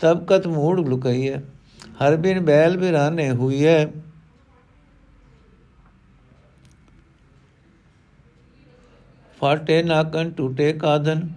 ਤਬ 0.00 0.24
ਕਤ 0.26 0.46
ਮੂੜ 0.46 0.80
ਲੁਕਈ 0.80 1.28
ਹੈ 1.28 1.42
ਹਰ 2.02 2.16
ਬਿਨ 2.16 2.40
ਬੈਲ 2.40 2.76
ਬਿਰਾਨੇ 2.76 3.30
ਹੋਈ 3.30 3.64
ਹੈ 3.66 3.92
ਫਾਟੇ 9.40 9.82
ਨਾਕਨ 9.82 10.30
ਟੂਟੇ 10.30 10.72
ਕਾਦਨ 10.72 11.28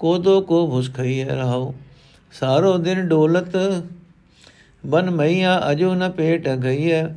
ਕੋਦੋ 0.00 0.40
ਕੋ 0.40 0.66
ਭੁਸ 0.66 0.90
ਖਈ 0.94 1.20
ਹੈ 1.20 1.34
ਰਹਾਓ 1.36 1.74
ਸਾਰੋ 2.32 2.76
ਦਿਨ 2.78 3.06
ਡੋਲਤ, 3.08 3.56
ਬਨ 4.84 5.10
ਮਈਆ 5.10 5.60
ਅਜੋ 5.70 5.94
ਨ 5.94 6.10
ਪੇਟ 6.10 6.48
ਗਈ 6.58 6.90
ਹੈ 6.92 7.14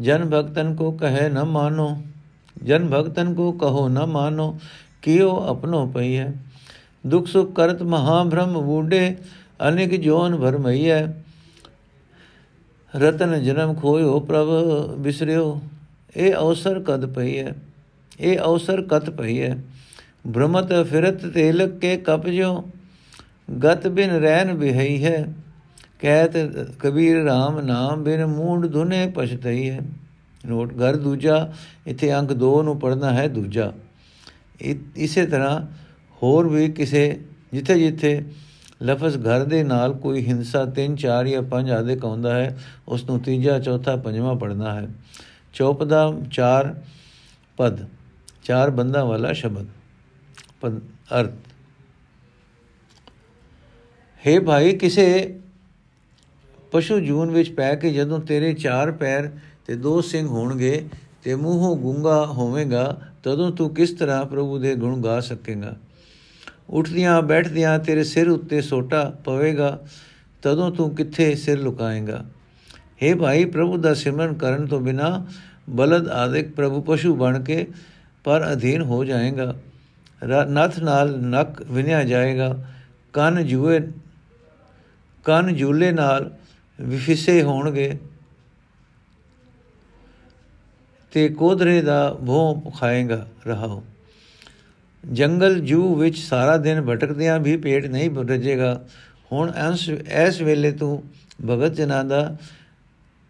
ਜਨ 0.00 0.24
ਭਗਤਨ 0.24 0.74
ਕੋ 0.74 0.90
ਕਹੇ 0.92 1.28
ਨ 1.28 1.42
ਮਾਨੋ, 1.46 1.96
ਜਨ 2.56 2.88
ਭਗਤਨ 2.88 3.34
ਕੋ 3.34 3.50
ਕਹੋ 3.52 3.88
ਨ 3.88 4.04
ਮਾਨੋ 4.06 4.56
ਕਿਉ 5.02 5.36
ਆਪਣੋ 5.48 5.86
ਪਈ 5.86 6.16
ਹੈ 6.16 6.32
ਦੁਖ 7.06 7.26
ਸੁਖ 7.26 7.52
ਕਰਤ 7.54 7.82
ਮਹਾ 7.84 8.22
ਬ੍ਰਹਮ 8.24 8.60
ਬੂਡੇ 8.60 9.16
ਅਨੇਕ 9.68 9.94
ਜੋਨ 10.00 10.36
ਭਰਮਈਐ 10.36 11.00
ਰਤਨ 12.94 13.42
ਜਨਮ 13.42 13.74
ਖੋਇਓ 13.74 14.18
ਪ੍ਰਭ 14.20 14.48
ਬਿਸਰਿਓ, 14.98 15.60
ਇਹ 16.16 16.34
ਅਵਸਰ 16.34 16.80
ਕਦ 16.82 17.06
ਪਈ 17.06 17.38
ਹੈ 17.38 17.54
ਇਹ 18.20 18.38
ਅਵਸਰ 18.38 18.82
ਕਤ 18.82 19.10
ਪਈ 19.10 19.40
ਹੈ 19.40 19.56
ਬ੍ਰਹਮਤ 20.26 20.72
ਫਿਰਤ 20.90 21.26
ਤੇਲਕ 21.26 21.78
ਕੇ 21.78 21.96
ਕਪਜੋ 21.96 22.52
ਗਤ 23.48 23.86
ਬਿਨ 23.88 24.10
ਰਹਿਨ 24.10 24.54
ਬਿਹਈ 24.54 25.04
ਹੈ 25.04 25.26
ਕਹਿਤ 25.98 26.32
ਕਬੀਰ 26.78 27.16
RAM 27.24 27.60
ਨਾਮ 27.60 28.02
ਬਿਨ 28.04 28.24
ਮੂੰਡ 28.26 28.66
ਧੁਨੇ 28.66 29.06
ਪਛਤਈ 29.06 29.68
ਹੈ। 29.70 29.80
ਨੋਟ, 30.44 30.72
ਘਰ 30.72 30.96
ਦੂਜਾ, 30.96 31.52
ਇੱਥੇ 31.86 32.12
ਅੰਕ 32.14 32.32
2 32.32 32.62
ਨੂੰ 32.62 32.78
ਪੜਨਾ 32.78 33.12
ਹੈ 33.12 33.26
ਦੂਜਾ। 33.28 33.72
ਇਸੇ 34.96 35.26
ਤਰ੍ਹਾਂ 35.26 35.60
ਹੋਰ 36.22 36.48
ਵੀ 36.48 36.68
ਕਿਸੇ, 36.68 37.20
ਜਿੱਥੇ 37.52 37.78
ਜਿੱਥੇ 37.78 38.20
ਲਫ਼ਜ਼ 38.82 39.16
ਘਰ 39.18 39.44
ਦੇ 39.44 39.62
ਨਾਲ 39.64 39.92
ਕੋਈ 39.94 40.26
ਹਿੰਸਾ 40.26 40.64
3 40.76 40.96
4 40.96 41.28
ਜਾਂ 41.28 41.42
5 41.50 41.70
ਆਦੇ 41.70 41.96
ਕਹਉਂਦਾ 41.96 42.34
ਹੈ 42.34 42.58
ਉਸ 42.88 43.04
ਨੂੰ 43.04 43.18
ਤੀਜਾ, 43.20 43.58
ਚੌਥਾ, 43.58 43.96
ਪੰਜਵਾਂ 43.96 44.34
ਪੜਨਾ 44.34 44.74
ਹੈ। 44.74 44.88
ਚੌਪਦਾ 45.54 46.12
4 46.30 46.74
ਪਦ, 47.58 47.84
ਚਾਰ 48.44 48.70
ਬੰਦਾ 48.70 49.04
ਵਾਲਾ 49.04 49.32
ਸ਼ਬਦ। 49.32 49.66
ਪਦ, 50.60 50.78
ਅਰਥ। 51.20 51.45
ਹੈ 54.26 54.40
ਭਾਈ, 54.40 54.72
ਕਿਸੇ 54.72 55.38
ਪਸ਼ੂ 56.72 56.98
ਜੂਨ 57.00 57.30
ਵਿੱਚ 57.30 57.50
ਪੈ 57.52 57.74
ਕੇ 57.74 57.90
ਜਦੋਂ 57.92 58.18
ਤੇਰੇ 58.20 58.52
ਚਾਰ 58.52 58.90
ਪੈਰ 58.92 59.28
ਤੇ 59.66 59.74
ਦੋ 59.74 60.00
ਸਿੰਘ 60.00 60.26
ਹੋਣਗੇ 60.26 60.88
ਤੇ 61.22 61.34
ਮੂੰਹੋਂ 61.34 61.76
ਗੁੰਗਾ 61.76 62.24
ਹੋਵੇਗਾ, 62.26 62.98
ਤਦੋਂ 63.22 63.50
ਤੂੰ 63.50 63.74
ਕਿਸ 63.74 63.90
ਤਰ੍ਹਾਂ 63.90 64.24
ਪ੍ਰਭੂ 64.24 64.58
ਦੇ 64.58 64.74
ਗੁਣ 64.74 65.00
ਗਾ 65.00 65.20
ਸਕੇਗਾ? 65.20 65.74
ਉੱਠਦਿਆਂ, 66.70 67.20
ਬੈਠਦਿਆਂ 67.22 67.78
ਤੇਰੇ 67.78 68.04
ਸਿਰ 68.04 68.28
ਉੱਤੇ 68.28 68.60
ਸੋਟਾ 68.60 69.04
ਪਵੇਗਾ, 69.24 69.78
ਤਦੋਂ 70.42 70.70
ਤੂੰ 70.70 70.94
ਕਿੱਥੇ 70.94 71.34
ਸਿਰ 71.34 71.58
ਲੁਕਾਏਗਾ? 71.58 72.24
हे 73.02 73.16
ਭਾਈ, 73.18 73.44
ਪ੍ਰਭੂ 73.44 73.76
ਦਾ 73.76 73.94
ਸਿਮਰਨ 73.94 74.34
ਕਰਨ 74.34 74.66
ਤੋਂ 74.66 74.80
ਬਿਨਾ 74.80 75.26
ਬਲਦ 75.70 76.08
ਆਦਿਕ 76.08 76.50
ਪ੍ਰਭੂ 76.52 76.80
ਪਸ਼ੂ 76.82 77.14
ਬਣ 77.14 77.42
ਕੇ 77.42 77.66
ਪਰ 78.24 78.52
ਅਧੀਨ 78.52 78.82
ਹੋ 78.82 79.04
ਜਾਏਗਾ। 79.04 79.54
ਨਥ 80.50 80.78
ਨਾਲ 80.78 81.18
ਨੱਕ 81.20 81.62
ਵਿਨਿਆ 81.62 82.02
ਜਾਏਗਾ, 82.04 82.56
ਕੰਨ 83.12 83.46
ਜੂਏ 83.46 83.80
ਕੰਨ 85.26 85.54
ਜੂਲੇ 85.54 85.92
ਨਾਲ 85.92 86.30
ਵਿਫਿਸੇ 86.78 87.42
ਹੋਣਗੇ 87.42 87.92
ਤੇ 91.12 91.28
ਕੋਧਰੇ 91.28 91.80
ਦਾ 91.82 92.16
ਭੋਂ 92.26 92.70
ਖਾਏਗਾ 92.70 93.26
ਰਹਾਓ। 93.46 93.82
ਜੰਗਲ 95.04 95.58
ਜੂ 95.60 95.94
ਵਿੱਚ 95.94 96.18
ਸਾਰਾ 96.18 96.56
ਦਿਨ 96.56 96.80
ਭਟਕਦਿਆਂ 96.82 97.38
ਵੀ 97.40 97.56
ਪੇਟ 97.56 97.86
ਨਹੀਂ 97.86 98.10
ਰੱਜੇਗਾ 98.28 98.80
ਹੁਣ 99.32 99.52
ਐਸ 99.56 99.88
ਐਸ 100.08 100.40
ਵੇਲੇ 100.40 100.72
ਤੂੰ 100.72 101.02
ਭਗਤ 101.46 101.72
ਜਨਾਂ 101.72 102.04
ਦਾ 102.04 102.36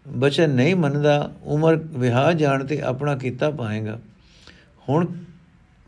ਬਚਨ 0.07 0.51
ਨਹੀਂ 0.51 0.75
ਮੰਨਦਾ, 0.77 1.33
ਉਮਰ 1.45 1.77
ਵਿਆਹ 1.77 2.33
ਜਾਣ 2.33 2.65
ਤੇ 2.65 2.81
ਆਪਣਾ 2.81 3.17
ਕੀਤਾ 3.17 3.51
ਪਾਏਗਾ। 3.51 3.99
ਹੁਣ 4.89 5.07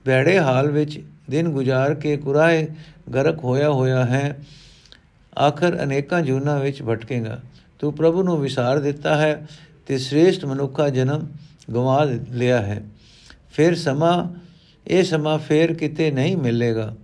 ਬੈੜੇ 0.06 0.38
ਹਾਲ 0.38 0.70
ਵਿੱਚ 0.70 1.00
ਦਿਨ 1.30 1.48
ਗੁਜ਼ਾਰ 1.48 1.94
ਕੇ 1.94 2.16
ਕੁਰਾਏ 2.16 2.66
ਗਰਕ 3.14 3.44
ਹੋਇਆ 3.44 3.70
ਹੋਇਆ 3.70 4.04
ਹੈ। 4.04 4.38
ਆਖਰ 5.38 5.82
ਅਨੇਕਾਂ 5.82 6.22
ਜੂਨਾਂ 6.22 6.60
ਵਿੱਚ 6.60 6.82
ਭਟਕੇਗਾ। 6.82 7.40
ਤੂੰ 7.78 7.92
ਪ੍ਰਭੂ 7.92 8.22
ਨੂੰ 8.22 8.40
ਵਿਸਾਰ 8.40 8.78
ਦਿੱਤਾ 8.78 9.16
ਹੈ 9.16 9.46
ਤੇ 9.86 9.98
ਸ੍ਰੇਸ਼ਟ 9.98 10.44
ਮਨੁੱਖਾ 10.44 10.88
ਜਨਮ 10.88 11.28
ਗਵਾ 11.74 12.08
ਲਿਆ 12.30 12.62
ਹੈ। 12.62 12.82
ਫਿਰ 13.50 13.74
ਸਮਾਂ, 13.74 14.28
ਇਹ 14.86 15.04
ਸਮਾਂ 15.04 15.38
ਫੇਰ 15.38 15.74
ਕਿਤੇ 15.74 16.10
ਨਹੀਂ 16.10 16.36
ਮਿਲੇਗਾ। 16.36 16.94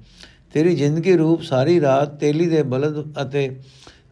ਤੇਰੀ 0.52 0.76
ਜ਼ਿੰਦਗੀ 0.76 1.16
ਰੂਪ 1.16 1.42
ਸਾਰੀ 1.42 1.80
ਰਾਤ 1.80 2.14
ਤੇਲੀ 2.14 2.46
ਦੇ 2.46 2.62
ਬਲਦ 2.62 3.22
ਅਤੇ 3.22 3.60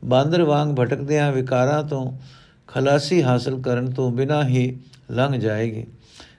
ਬਾਂਦਰ 0.05 0.43
ਵਾਂਗ 0.43 0.69
ਭਟਕਦਿਆਂ 0.69 1.33
ਵਿਕਾਰਾਂ 1.33 1.83
ਤੋਂ 1.83 2.19
ਖਲਾਸੀ 2.67 3.23
ਹਾਸਲ 3.23 3.61
ਕਰਨ 3.61 3.91
ਤੋਂ 3.91 4.11
ਬਿਨਾ 4.11 4.49
ਹੀ 4.49 4.79
ਲੰਘ 5.11 5.37
ਜਾਏਗੀ। 5.37 5.87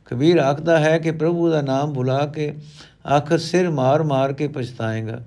ਕਬੀਰ 0.05 0.37
ਆਖਦਾ 0.37 0.79
ਹੈ 0.79 0.97
ਕਿ 0.97 1.11
ਪ੍ਰਭੂ 1.11 1.49
ਦਾ 1.49 1.61
ਨਾਮ 1.61 1.93
ਭੁਲਾ 1.93 2.25
ਕੇ 2.25 2.53
ਆਖਰ 3.07 3.37
ਸਿਰ 3.37 3.69
ਮਾਰ-ਮਾਰ 3.69 4.33
ਕੇ 4.33 4.47
ਪਛਤਾਏਗਾ। 4.47 5.23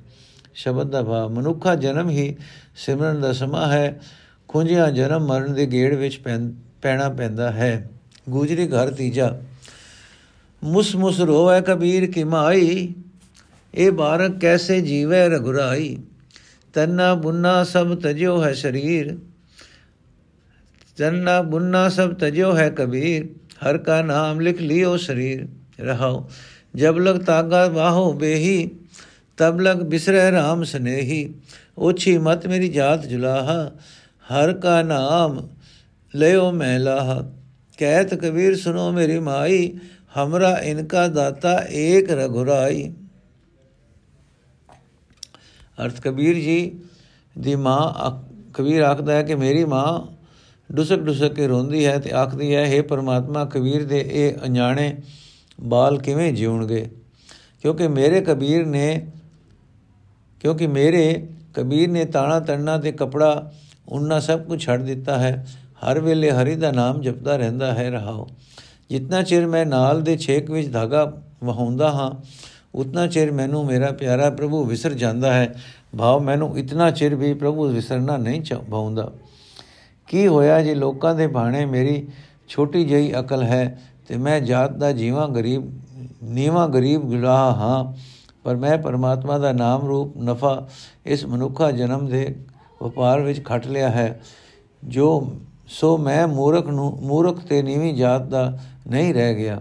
ਸ਼ਬਦ 0.57 0.91
ਦਾ 0.91 1.03
ਭਾਵ, 1.03 1.31
ਮਨੁੱਖਾ 1.31 1.75
ਜਨਮ 1.75 2.09
ਹੀ 2.09 2.37
ਸਿਮਰਨ 2.77 3.21
ਦਾ 3.21 3.33
ਸਮਾਂ 3.33 3.67
ਹੈ। 3.73 4.01
ਖੁੰਝਿਆ 4.49 4.91
ਜਨਮ 4.91 5.27
ਮਰਨ 5.27 5.55
ਦੇ 5.55 5.67
ਗੇੜ 5.67 5.95
ਵਿੱਚ 5.95 6.21
ਪੈਣਾ 6.83 7.09
ਪੈਂਦਾ 7.09 7.51
ਹੈ। 7.51 7.91
ਗੂਜਰੀ 8.29 8.67
ਘਰ 8.69 8.91
ਤੀਜਾ, 8.91 9.39
ਮੁਸ 10.63 10.95
ਮੁਸ 10.97 11.21
ਰੋਵੇ 11.21 11.61
ਕਬੀਰ 11.61 12.11
ਕੀ 12.11 12.25
ਮਾਈ 12.25 12.95
ਇਹ 13.75 13.91
ਬਾਰਕ 13.93 14.39
ਕੈਸੇ 14.39 14.81
ਜੀਵੇ 14.81 15.29
ਰਗੁਰਾਈ 15.29 15.97
ਤੰਨਾ 16.75 17.15
ਬੁੰਨਾ 17.15 17.65
ਸਭ 17.65 17.95
ਤਜਿਓ 17.95 18.43
ਹੈ 18.45 18.53
ਸ਼ਰੀਰ। 18.53 19.17
ਤੰਨਾ 20.97 21.41
ਬੁੰਨਾ 21.43 21.89
ਸਭ 21.89 22.15
ਤਜਿਓ 22.15 22.57
ਹੈ 22.57 22.69
ਕਬੀਰ। 22.71 23.29
ਹਰ 23.61 23.79
ਕਾ 23.79 24.03
ਨਾਮ 24.03 24.41
ਲਿਖ 24.41 24.61
ਲਿਓ 24.61 24.97
ਸ਼ਰੀਰ। 24.97 25.47
ਰਹਾਓ, 25.81 26.29
ਜਬ 26.75 26.99
ਲਗ 26.99 27.21
ਤਾਗਾ 27.21 27.67
ਵਾਹੋ 27.69 28.13
ਬੇਹੀ 28.13 28.71
ਤਬ 29.39 29.61
ਲਗ 29.61 29.83
ਬਿਸਰੇ 29.85 30.21
RAM 30.31 30.63
ਸਨੇਹੀ, 30.65 31.35
ਓਛੀ 31.79 32.17
ਮਤ 32.19 32.47
ਮੇਰੀ 32.47 32.69
ਜਾਤ 32.69 33.07
ਜੁਲਾਹਾ, 33.07 33.71
ਹਰ 34.25 34.53
ਕਾ 34.53 34.83
ਨਾਮ 34.83 35.49
ਲਿਓ 36.15 36.51
ਮਹਿਲਾਹ 36.53 37.23
ਕਹਿਤ 37.79 38.15
ਕਬੀਰ 38.15 38.57
ਸੁਨੋ 38.57 38.91
ਮੇਰੀ 38.93 39.19
ਮਾਈ, 39.19 39.73
ਹਮਰਾ 40.17 40.57
ਇਨਕਾ 40.59 41.07
ਦਾਤਾ 41.09 41.59
ਏਕ 41.71 42.11
ਰਘੁਰਾਈ। 42.11 42.93
ਅਰਥ 45.79 46.01
ਕਬੀਰ 46.01 46.35
ਜੀ 46.35 46.81
ਦੀ 47.37 47.55
ਮਾਂ 47.55 48.11
ਕਬੀਰ 48.55 48.83
ਆਖਦਾ 48.83 49.13
ਹੈ 49.13 49.23
ਕਿ 49.23 49.35
ਮੇਰੀ 49.35 49.65
ਮਾਂ 49.65 49.87
ਡੁਸਕ 50.71 51.01
ਡੁਸਕ 51.01 51.33
ਕੇ 51.33 51.47
ਰੋਂਦੀ 51.47 51.85
ਹੈ 51.87 51.99
ਤੇ 51.99 52.13
ਆਖਦੀ 52.13 52.55
ਹੈ 52.55 52.65
हे 52.67 52.83
ਪਰਮਾਤਮਾ 52.87 53.45
ਕਬੀਰ 53.45 53.85
ਦੇ 53.85 53.99
ਇਹ 54.01 54.45
ਅਣਜਾਣੇ 54.47 54.97
ਬਾਲ 55.65 55.99
ਕਿਵੇਂ 55.99 56.33
ਜਿਉਣਗੇ 56.33 56.85
ਕਿਉਂਕਿ 57.63 57.89
ਮੇਰੇ 57.89 58.21
ਕਬੀਰ 58.21 58.67
ਨੇ 58.67 58.89
ਕਿਉਂਕਿ 60.47 60.67
ਮੇਰੇ 60.67 61.27
ਕਬੀਰ 61.55 61.91
ਨੇ 61.91 62.05
ਤਾਣਾ 62.05 62.39
ਤੜਨਾ 62.41 62.77
ਤੇ 62.79 62.91
ਕਪੜਾ 62.93 63.53
ਉਹਨਾਂ 63.89 64.21
ਸਭ 64.21 64.41
ਕੁਝ 64.41 64.61
ਛੱਡ 64.63 64.83
ਦਿੱਤਾ 64.83 65.19
ਹੈ। 65.19 65.47
ਹਰ 65.81 65.99
ਵੇਲੇ 66.01 66.31
ਹਰੀ 66.31 66.55
ਦਾ 66.57 66.71
ਨਾਮ 66.73 67.01
ਜਪਦਾ 67.01 67.37
ਰਹਿੰਦਾ 67.37 67.73
ਹੈ, 67.75 67.91
ਰਹਾਓ। 67.91 68.27
ਜਿੰਨਾ 68.91 69.23
ਚਿਰ 69.23 69.47
ਮੈਂ 69.47 69.65
ਨਾਲ 69.67 70.03
ਦੇ 70.03 70.17
ਛੇਕ 70.17 70.51
ਵਿੱਚ 70.51 70.73
ਧਾਗਾ 70.73 71.05
ਵਹਾਉਂਦਾ 71.45 71.91
ਹਾਂ, 71.91 72.11
ਉਤਨਾ 72.75 73.07
ਚਿਰ 73.07 73.33
ਮੈਨੂੰ 73.33 73.65
ਮੇਰਾ 73.67 73.91
ਪਿਆਰਾ 73.93 74.31
ਪ੍ਰਭੂ 74.31 74.65
ਵਿਸਰ 74.65 74.93
ਜਾਂਦਾ 74.95 75.33
ਹੈ। 75.35 75.55
ਭਾਵ 75.99 76.21
ਮੈਨੂੰ 76.21 76.59
ਇਤਨਾ 76.59 76.91
ਚਿਰ 76.91 77.15
ਵੀ 77.15 77.35
ਪ੍ਰਭੂ 77.35 77.67
ਵਿਸਰਨਾ 77.69 78.17
ਨਹੀਂ 78.17 78.41
ਚਾਹੁੰਦਾ 78.43 79.13
ਕੀ 80.09 80.27
ਹੋਇਆ 80.27 80.63
ਜੇ 80.63 80.75
ਲੋਕਾਂ 80.75 81.15
ਦੇ 81.15 81.27
ਬਾਣੇ 81.27 81.67
ਮੇਰੀ 81.67 82.07
ਛੋਟੀ 82.49 82.85
ਜਈ 82.85 83.13
ਅਕਲ 83.21 83.43
ਹੈ 83.43 83.81
ਤੇ 84.09 84.17
ਮੈਂ 84.17 84.41
ਜਾਤ 84.41 84.77
ਦਾ 84.77 84.93
ਜੀਵਾ 84.93 85.27
ਗਰੀਬ, 85.27 85.73
ਨੀਵਾ 86.23 86.67
ਗਰੀਬ 86.67 87.01
ਗੁਲਾਹ 87.01 87.55
ਹਾਂ। 87.55 87.95
ਪਰ 88.47 88.57
ਮੈਂ 88.57 88.79
ਪਰਮਾਤਮਾ 88.79 89.39
ਦਾ 89.39 89.53
ਨਾਮ 89.53 89.87
ਰੂਪ, 89.87 90.17
ਨਫਾ 90.19 90.69
ਇਸ 91.07 91.25
ਮਨੁੱਖਾ 91.27 91.71
ਜਨਮ 91.71 92.07
ਦੇ 92.07 92.37
ਵਪਾਰ 92.83 93.21
ਵਿੱਚ 93.21 93.45
ਖੱਟ 93.45 93.67
ਲਿਆ 93.67 93.89
ਹੈ। 93.89 94.21
ਜੋ, 94.85 95.31
ਸੋ 95.69 95.99
ਮੈਂ 95.99 96.29
ਮੂਰਖ 96.29 96.67
ਨੂੰ, 96.67 96.99
ਮੂਰਖ 97.03 97.41
ਤੇ 97.41 97.63
ਨੀਵੀਂ 97.63 97.95
ਜਾਤ 97.95 98.23
ਦਾ 98.23 98.59
ਨਹੀਂ 98.89 99.15
ਰਹਿ 99.15 99.35
ਗਿਆ। 99.35 99.61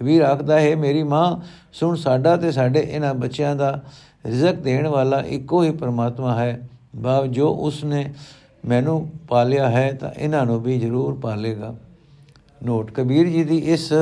ਕਬੀਰ 0.00 0.22
ਆਖਦਾ, 0.22 0.60
ਹੈ 0.60 0.76
ਮੇਰੀ 0.76 1.02
ਮਾਂ, 1.02 1.36
ਸੁਣ 1.72 1.96
ਸਾਡਾ 1.96 2.36
ਤੇ 2.36 2.52
ਸਾਡੇ 2.52 2.80
ਇਹਨਾਂ 2.80 3.14
ਬੱਚਿਆਂ 3.14 3.56
ਦਾ 3.56 3.82
ਰਿਜ਼ਕ 4.26 4.52
ਦੇਣ 4.52 4.86
ਵਾਲਾ 4.86 5.20
ਇੱਕੋ 5.20 5.62
ਹੀ 5.62 5.70
ਪਰਮਾਤਮਾ 5.70 6.34
ਹੈ। 6.34 6.68
ਭਾਵ 7.04 7.26
ਜੋ 7.26 7.48
ਉਸ 7.48 7.84
ਨੇ 7.84 8.14
ਮੈਨੂੰ 8.64 9.10
ਪਾਲਿਆ 9.28 9.68
ਹੈ 9.68 9.92
ਤਾਂ 9.92 10.10
ਇਹਨਾਂ 10.18 10.46
ਨੂੰ 10.46 10.62
ਵੀ 10.62 10.78
ਜ਼ਰੂਰ 10.78 11.14
ਪਾਲੇਗਾ। 11.14 11.74
ਨੋਟ, 12.64 12.90
ਕਬੀਰ 12.90 13.28
ਜੀ 13.28 13.44
ਦੀ 13.44 13.58
ਇਸ 13.58 13.92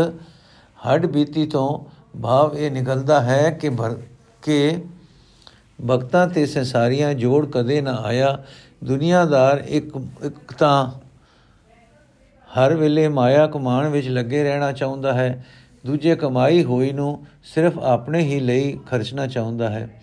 ਹੱਡ 0.87 1.07
ਬੀਤੀ 1.07 1.47
ਤੋਂ 1.47 1.69
ਭਾਵ 2.23 2.57
ਇਹ 2.57 2.71
ਨਿਕਲਦਾ 2.71 3.21
ਹੈ 3.21 3.51
ਕਿ 3.51 3.69
ਭਰ 3.69 3.97
ਕੇ 4.43 4.85
ਭਗਤਾਂ 5.87 6.27
ਤੇ 6.29 6.47
ਸੰਸਾਰੀਆਂ 6.47 7.15
ਜੋੜ 7.15 7.47
ਕਦੇ 7.47 7.81
ਨਾ 7.81 7.95
ਆਇਆ। 7.95 8.45
ਦੁਨੀਆਦਾਰ 8.85 9.65
ਇੱਕ 9.67 9.97
ਇੱਕ 10.25 10.53
ਤਾਂ 10.53 10.91
ਹਰ 12.49 12.75
ਵੇਲੇ 12.75 13.09
ਮਾਇਆ 13.09 13.47
ਕਮਾਣ 13.47 13.89
ਵਿੱਚ 13.89 14.09
ਲੱਗੇ 14.09 14.43
ਰਹਿਣਾ 14.43 14.73
ਚਾਹੁੰਦਾ 14.73 15.13
ਹੈ। 15.13 15.45
ਦੂਜੇ 15.87 16.17
ਕਮਾਈ 16.17 16.65
ਹੋਈ 16.65 16.93
ਨੂੰ 16.93 17.27
ਸਿਰਫ 17.45 17.79
ਆਪਣੇ 17.79 18.21
ਹੀ 18.21 18.41
ਲਈ 18.41 18.79
ਖਰਚਣਾ 18.87 19.27
ਚਾਹੁੰਦਾ 19.27 19.71
ਹੈ। 19.71 20.03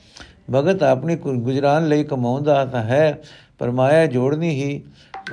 ਭਗਤ 0.54 0.84
ਆਪਣੀ 0.84 1.16
ਗੁਜਰਾਨ 1.16 1.88
ਲਈ 1.88 2.04
ਕਮਾਉਂਦਾ 2.04 2.66
ਤਾਂ 2.66 2.84
ਹੈ, 2.84 3.22
ਪਰ 3.60 3.72
ਮਾਇਆ 3.72 4.06
ਜੋੜਨੀ 4.06 4.50
ਹੀ 4.50 4.84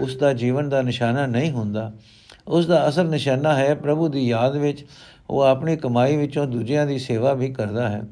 ਉਸ 0.00 0.16
ਦਾ 0.16 0.32
ਜੀਵਨ 0.32 0.68
ਦਾ 0.68 0.82
ਨਿਸ਼ਾਨਾ 0.82 1.26
ਨਹੀਂ 1.26 1.50
ਹੁੰਦਾ। 1.50 1.92
ਉਸ 2.48 2.66
ਦਾ 2.66 2.88
ਅਸਲ 2.88 3.06
ਨਿਸ਼ਾਨਾ 3.06 3.54
ਹੈ 3.54 3.74
ਪ੍ਰਭੂ 3.74 4.08
ਦੀ 4.08 4.28
ਯਾਦ 4.28 4.56
ਵਿੱਚ। 4.56 4.84
ਉਹ 5.30 5.40
ਆਪਣੀ 5.40 5.76
ਕਮਾਈ 5.76 6.16
ਵਿੱਚੋਂ 6.16 6.46
ਦੂਜਿਆਂ 6.46 6.86
ਦੀ 6.86 6.98
ਸੇਵਾ 6.98 7.32
ਵੀ 7.32 7.52
ਕਰਦਾ 7.52 7.88
ਹੈ। 7.88 8.02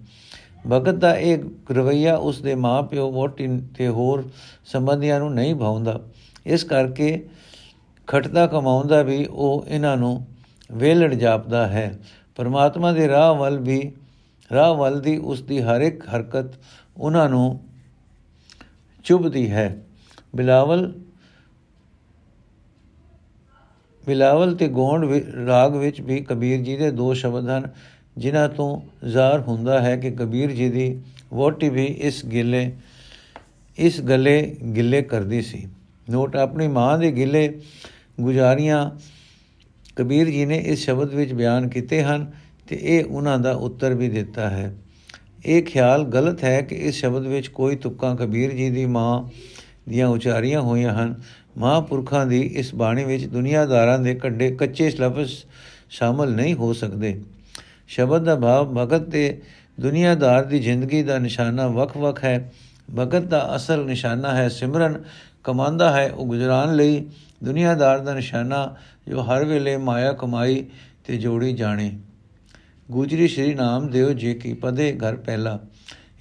ਭਗਤ 0.73 0.94
ਦਾ 0.94 1.14
ਇਹ 1.16 1.38
ਰਵਈਆ 1.71 2.16
ਉਸ 2.16 2.40
ਦੇ 2.42 2.54
ਮਾਪਿਓ 2.54 3.11
ਮੋਟੀ 3.12 3.47
ਤੇ 3.76 3.88
ਹੋਰ 3.88 4.28
ਸੰਬੰਧੀਆਂ 4.64 5.18
ਨੂੰ 5.21 5.35
ਨਹੀਂ 5.35 5.54
ਭਾਉਂਦਾ। 5.54 6.00
ਇਸ 6.47 6.64
ਕਰਕੇ 6.64 7.28
ਖਟਦਾ 8.06 8.47
ਕਮਾਉਂਦਾ 8.47 9.02
ਵੀ 9.02 9.25
ਉਹ 9.25 9.64
ਇਹਨਾਂ 9.68 9.97
ਨੂੰ 9.97 10.26
ਵੇਲੜ 10.73 11.14
ਜਾਪਦਾ 11.14 11.66
ਹੈ। 11.66 11.99
ਪਰਮਾਤਮਾ 12.37 12.92
ਦੇ 12.92 13.09
ਰਾਹ 13.09 13.35
ਵੱਲ 13.35 13.59
ਵੀ, 13.59 13.92
ਰਾਹ 14.52 14.75
ਵੱਲ 14.75 15.00
ਦੀ 15.00 15.16
ਉਸ 15.16 15.42
ਦੀ 15.42 15.61
ਹਰ 15.61 15.80
ਇੱਕ 15.80 16.09
ਹਰਕਤ 16.16 16.54
ਉਹਨਾਂ 16.97 17.28
ਨੂੰ 17.28 17.61
ਚੁਭਦੀ 19.04 19.50
ਹੈ। 19.50 19.76
ਬਿਲਾਵਲ 20.37 20.92
ਬਿਲਾਵਲ 24.06 24.54
ਤੇ 24.54 24.68
ਗੋਂਡ 24.68 25.04
ਰਾਗ 25.47 25.76
ਵਿੱਚ 25.76 26.00
ਵੀ 26.00 26.21
ਕਬੀਰ 26.21 26.61
ਜੀ 26.61 26.76
ਦੇ 26.76 26.90
ਦੋ 26.90 27.14
ਸ਼ਬਦ 27.14 27.49
ਹਨ। 27.49 27.68
ਜਿਨ੍ਹਾਂ 28.18 28.49
ਤੋਂ 28.49 28.80
ਜ਼ਾਹਰ 29.09 29.40
ਹੁੰਦਾ 29.40 29.80
ਹੈ 29.83 29.97
ਕਿ 29.97 30.11
ਕਬੀਰ 30.11 30.50
ਜੀ 30.50 30.68
ਦੀ 30.68 31.00
ਵੋਟੀ 31.33 31.68
ਵੀ 31.68 31.85
ਇਸ 31.85 32.26
ਗਿੱਲੇ, 32.26 32.73
ਇਸ 33.78 34.00
ਗਲੇ 34.00 34.56
ਗਿੱਲੇ 34.76 35.02
ਕਰਦੀ 35.02 35.42
ਸੀ। 35.42 35.68
ਨੋਟ, 36.11 36.37
ਆਪਣੀ 36.37 36.68
ਮਾਂ 36.68 36.99
ਦੇ 36.99 37.12
ਗਿੱਲੇ 37.12 37.61
ਗੁਜ਼ਾਰੀਆਂ 38.21 38.90
ਕਬੀਰ 39.97 40.26
ਜੀ 40.26 40.44
ਨੇ 40.44 40.59
ਇਸ 40.59 40.85
ਸ਼ਬਦ 40.85 41.14
ਵਿੱਚ 41.14 41.33
ਬਿਆਨ 41.33 41.68
ਕੀਤੇ 41.68 42.02
ਹਨ 42.02 42.33
ਤੇ 42.68 42.78
ਇਹ 42.83 43.04
ਉਹਨਾਂ 43.04 43.38
ਦਾ 43.38 43.52
ਉੱਤਰ 43.52 43.94
ਵੀ 43.94 44.09
ਦਿੱਤਾ 44.09 44.50
ਹੈ। 44.50 44.75
ਇਹ 45.47 45.62
ਖਿਆਲ 45.62 46.04
ਗਲਤ 46.04 46.44
ਹੈ 46.44 46.61
ਕਿ 46.62 46.75
ਇਸ 46.75 46.94
ਸ਼ਬਦ 46.94 47.26
ਵਿੱਚ 47.26 47.49
ਕੋਈ 47.49 47.76
ਤੁਕਾਂ 47.76 48.16
ਕਬੀਰ 48.16 48.52
ਜੀ 48.52 48.71
ਦੀ 48.71 48.87
ਮਾਂ 48.87 49.25
ਦੀਆਂ 49.90 50.09
ਉਚਾਰੀਆਂ 50.09 50.61
ਹੋਈਆਂ 50.61 50.94
ਹਨ। 50.94 51.14
ਮਹਾਂਪੁਰਖਾਂ 51.59 52.26
ਦੀ 52.26 52.42
ਇਸ 52.42 52.75
ਬਾਣੀ 52.75 53.04
ਵਿੱਚ 53.04 53.26
ਦੁਨੀਆਦਾਰਾਂ 53.26 53.99
ਦੇ 53.99 54.14
ਕੱਡੇ 54.14 54.50
ਕੱਚੇ 54.50 54.90
ਲਫ਼ਜ਼ 54.90 55.33
ਸ਼ਾਮਲ 55.90 56.35
ਨਹੀਂ 56.35 56.54
ਹੋ 56.54 56.73
ਸਕਦੇ। 56.73 57.21
ਸ਼ਬਦ 57.88 58.24
ਦਾ 58.24 58.36
ਭਾਵ 58.36 58.74
ਭਗਤ 58.74 59.10
ਤੇ 59.10 59.42
ਦੁਨੀਆਦਾਰ 59.80 60.44
ਦੀ 60.44 60.58
ਜ਼ਿੰਦਗੀ 60.58 61.02
ਦਾ 61.02 61.18
ਨਿਸ਼ਾਨਾ 61.18 61.66
ਵੱਖ-ਵੱਖ 61.66 62.24
ਹੈ। 62.24 62.52
ਭਗਤ 62.98 63.22
ਦਾ 63.22 63.56
ਅਸਲ 63.56 63.84
ਨਿਸ਼ਾਨਾ 63.84 64.34
ਹੈ 64.34 64.48
ਸਿਮਰਨ 64.48 65.02
ਕਮਾਂਦਾ 65.44 65.92
ਹੈ 65.92 66.10
ਉਹ 66.10 66.26
ਗੁਜਰਾਨ 66.26 66.76
ਲਈ। 66.76 67.06
ਦੁਨੀਆਦਾਰ 67.44 67.98
ਦਾ 67.98 68.14
ਨਿਸ਼ਾਨਾ 68.14 68.76
ਜੋ 69.08 69.22
ਹਰ 69.22 69.44
ਵੇਲੇ 69.44 69.76
ਮਾਇਆ 69.76 70.12
ਕਮਾਈ 70.12 70.66
ਤੇ 71.04 71.16
ਜੋੜੀ 71.16 71.52
ਜਾਣੇ। 71.52 71.98
ਗੁਜਰੀ 72.90 73.28
ਸ਼੍ਰੀ 73.28 73.54
ਨਾਮ 73.54 73.88
ਦੇਵ 73.88 74.12
ਜੀ 74.12 74.34
ਕੀ 74.34 74.52
ਪਦੇ 74.52 74.98
ਘਰ 74.98 75.16
ਪਹਿਲਾ। 75.16 75.60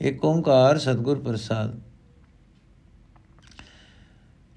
ਏਕ 0.02 0.26
ਓੰਕਾਰ 0.26 0.78
ਸਤਗੁਰ 0.78 1.20
ਪ੍ਰਸਾਦ। 1.20 1.80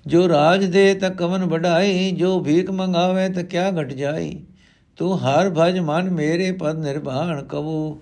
ਜੋ 0.06 0.28
ਰਾਜ 0.28 0.64
ਦੇ 0.64 0.94
ਤਾਂ 0.94 1.10
ਕਵਨ 1.10 1.44
ਵਡਾਈ, 1.44 2.10
ਜੋ 2.10 2.40
ਭੀਖ 2.40 2.70
ਮੰਗਾਵੇ 2.70 3.28
ਤਾਂ 3.28 3.44
ਕਿਆ 3.44 3.70
ਘਟ 3.70 3.92
ਜਾਈ। 3.92 4.44
ਤੂੰ 4.98 5.18
ਹਰ 5.18 5.50
ਭਜ 5.50 5.78
ਮਨ 5.78 6.10
ਮੇਰੇ 6.10 6.50
ਪਦ 6.52 6.78
ਨਿਰਭਾਣ 6.78 7.42
ਕਬੂ, 7.42 8.00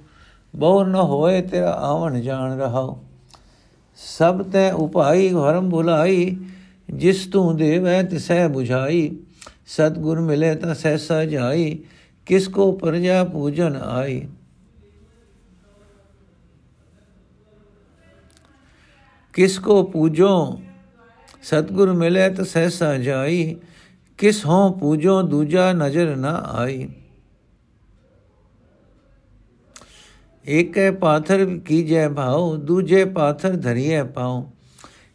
ਬਹੁ 0.55 0.85
ਨ 0.85 0.95
ਹੋਏ 0.95 1.41
ਤੇਰਾ 1.43 1.73
ਆਵਣ 1.83 2.21
ਜਾਣ 2.21 2.59
ਰਹਾਓ 2.59 2.99
ਸਭ 3.99 4.43
ਤੈ 4.43 4.71
ਉਪਾਈ, 4.73 5.29
ਹਰਮ 5.29 5.71
ਭੁਲਾਈ, 5.71 6.37
ਜਿਸ 6.91 7.27
ਤੂੰ 7.27 7.57
ਦੇਵੈ 7.57 8.03
ਤਿਸੈ 8.03 8.47
부ਝਾਈ 8.47 9.11
ਸਤਗੁਰ 9.67 10.21
ਮਿਲੇ 10.21 10.55
ਤਾਂ 10.55 10.75
ਸਹਿਸਾ 10.75 11.25
ਜਾਈ, 11.25 11.79
ਕਿਸ 12.27 12.49
ਕੋ 12.49 12.71
ਪਰਜਾ 12.73 13.23
ਪੂਜਨ 13.25 13.77
ਆਈ। 13.77 14.21
ਕਿਸ 19.35 19.59
ਕੋ 19.59 19.83
ਪੂਜੋ, 19.83 20.61
ਸਤਗੁਰ 21.43 21.93
ਮਿਲੇ 21.93 22.29
ਤਾਂ 22.31 22.45
ਸਹਿਸਾ 22.45 22.97
ਜਾਈ। 22.99 23.57
ਕਿਸ 24.19 24.45
ਹੋ 24.47 24.69
ਪੂਜੋ 24.71 25.21
ਦੂਜਾ 25.23 25.73
ਨਜ਼ਰ 25.73 26.15
ਨਾ 26.17 26.33
ਆਈ 26.55 26.87
ਏਕੈ 30.45 30.91
ਪਾਥਰ 30.91 31.45
ਕੀਜੈ 31.67 32.09
ਭਾਉ 32.09 32.57
ਦੂਜੇ 32.57 33.05
ਪਾਥਰ 33.05 33.57
ਧਰੀਐ 33.57 34.03
ਪਾਉ 34.05 34.45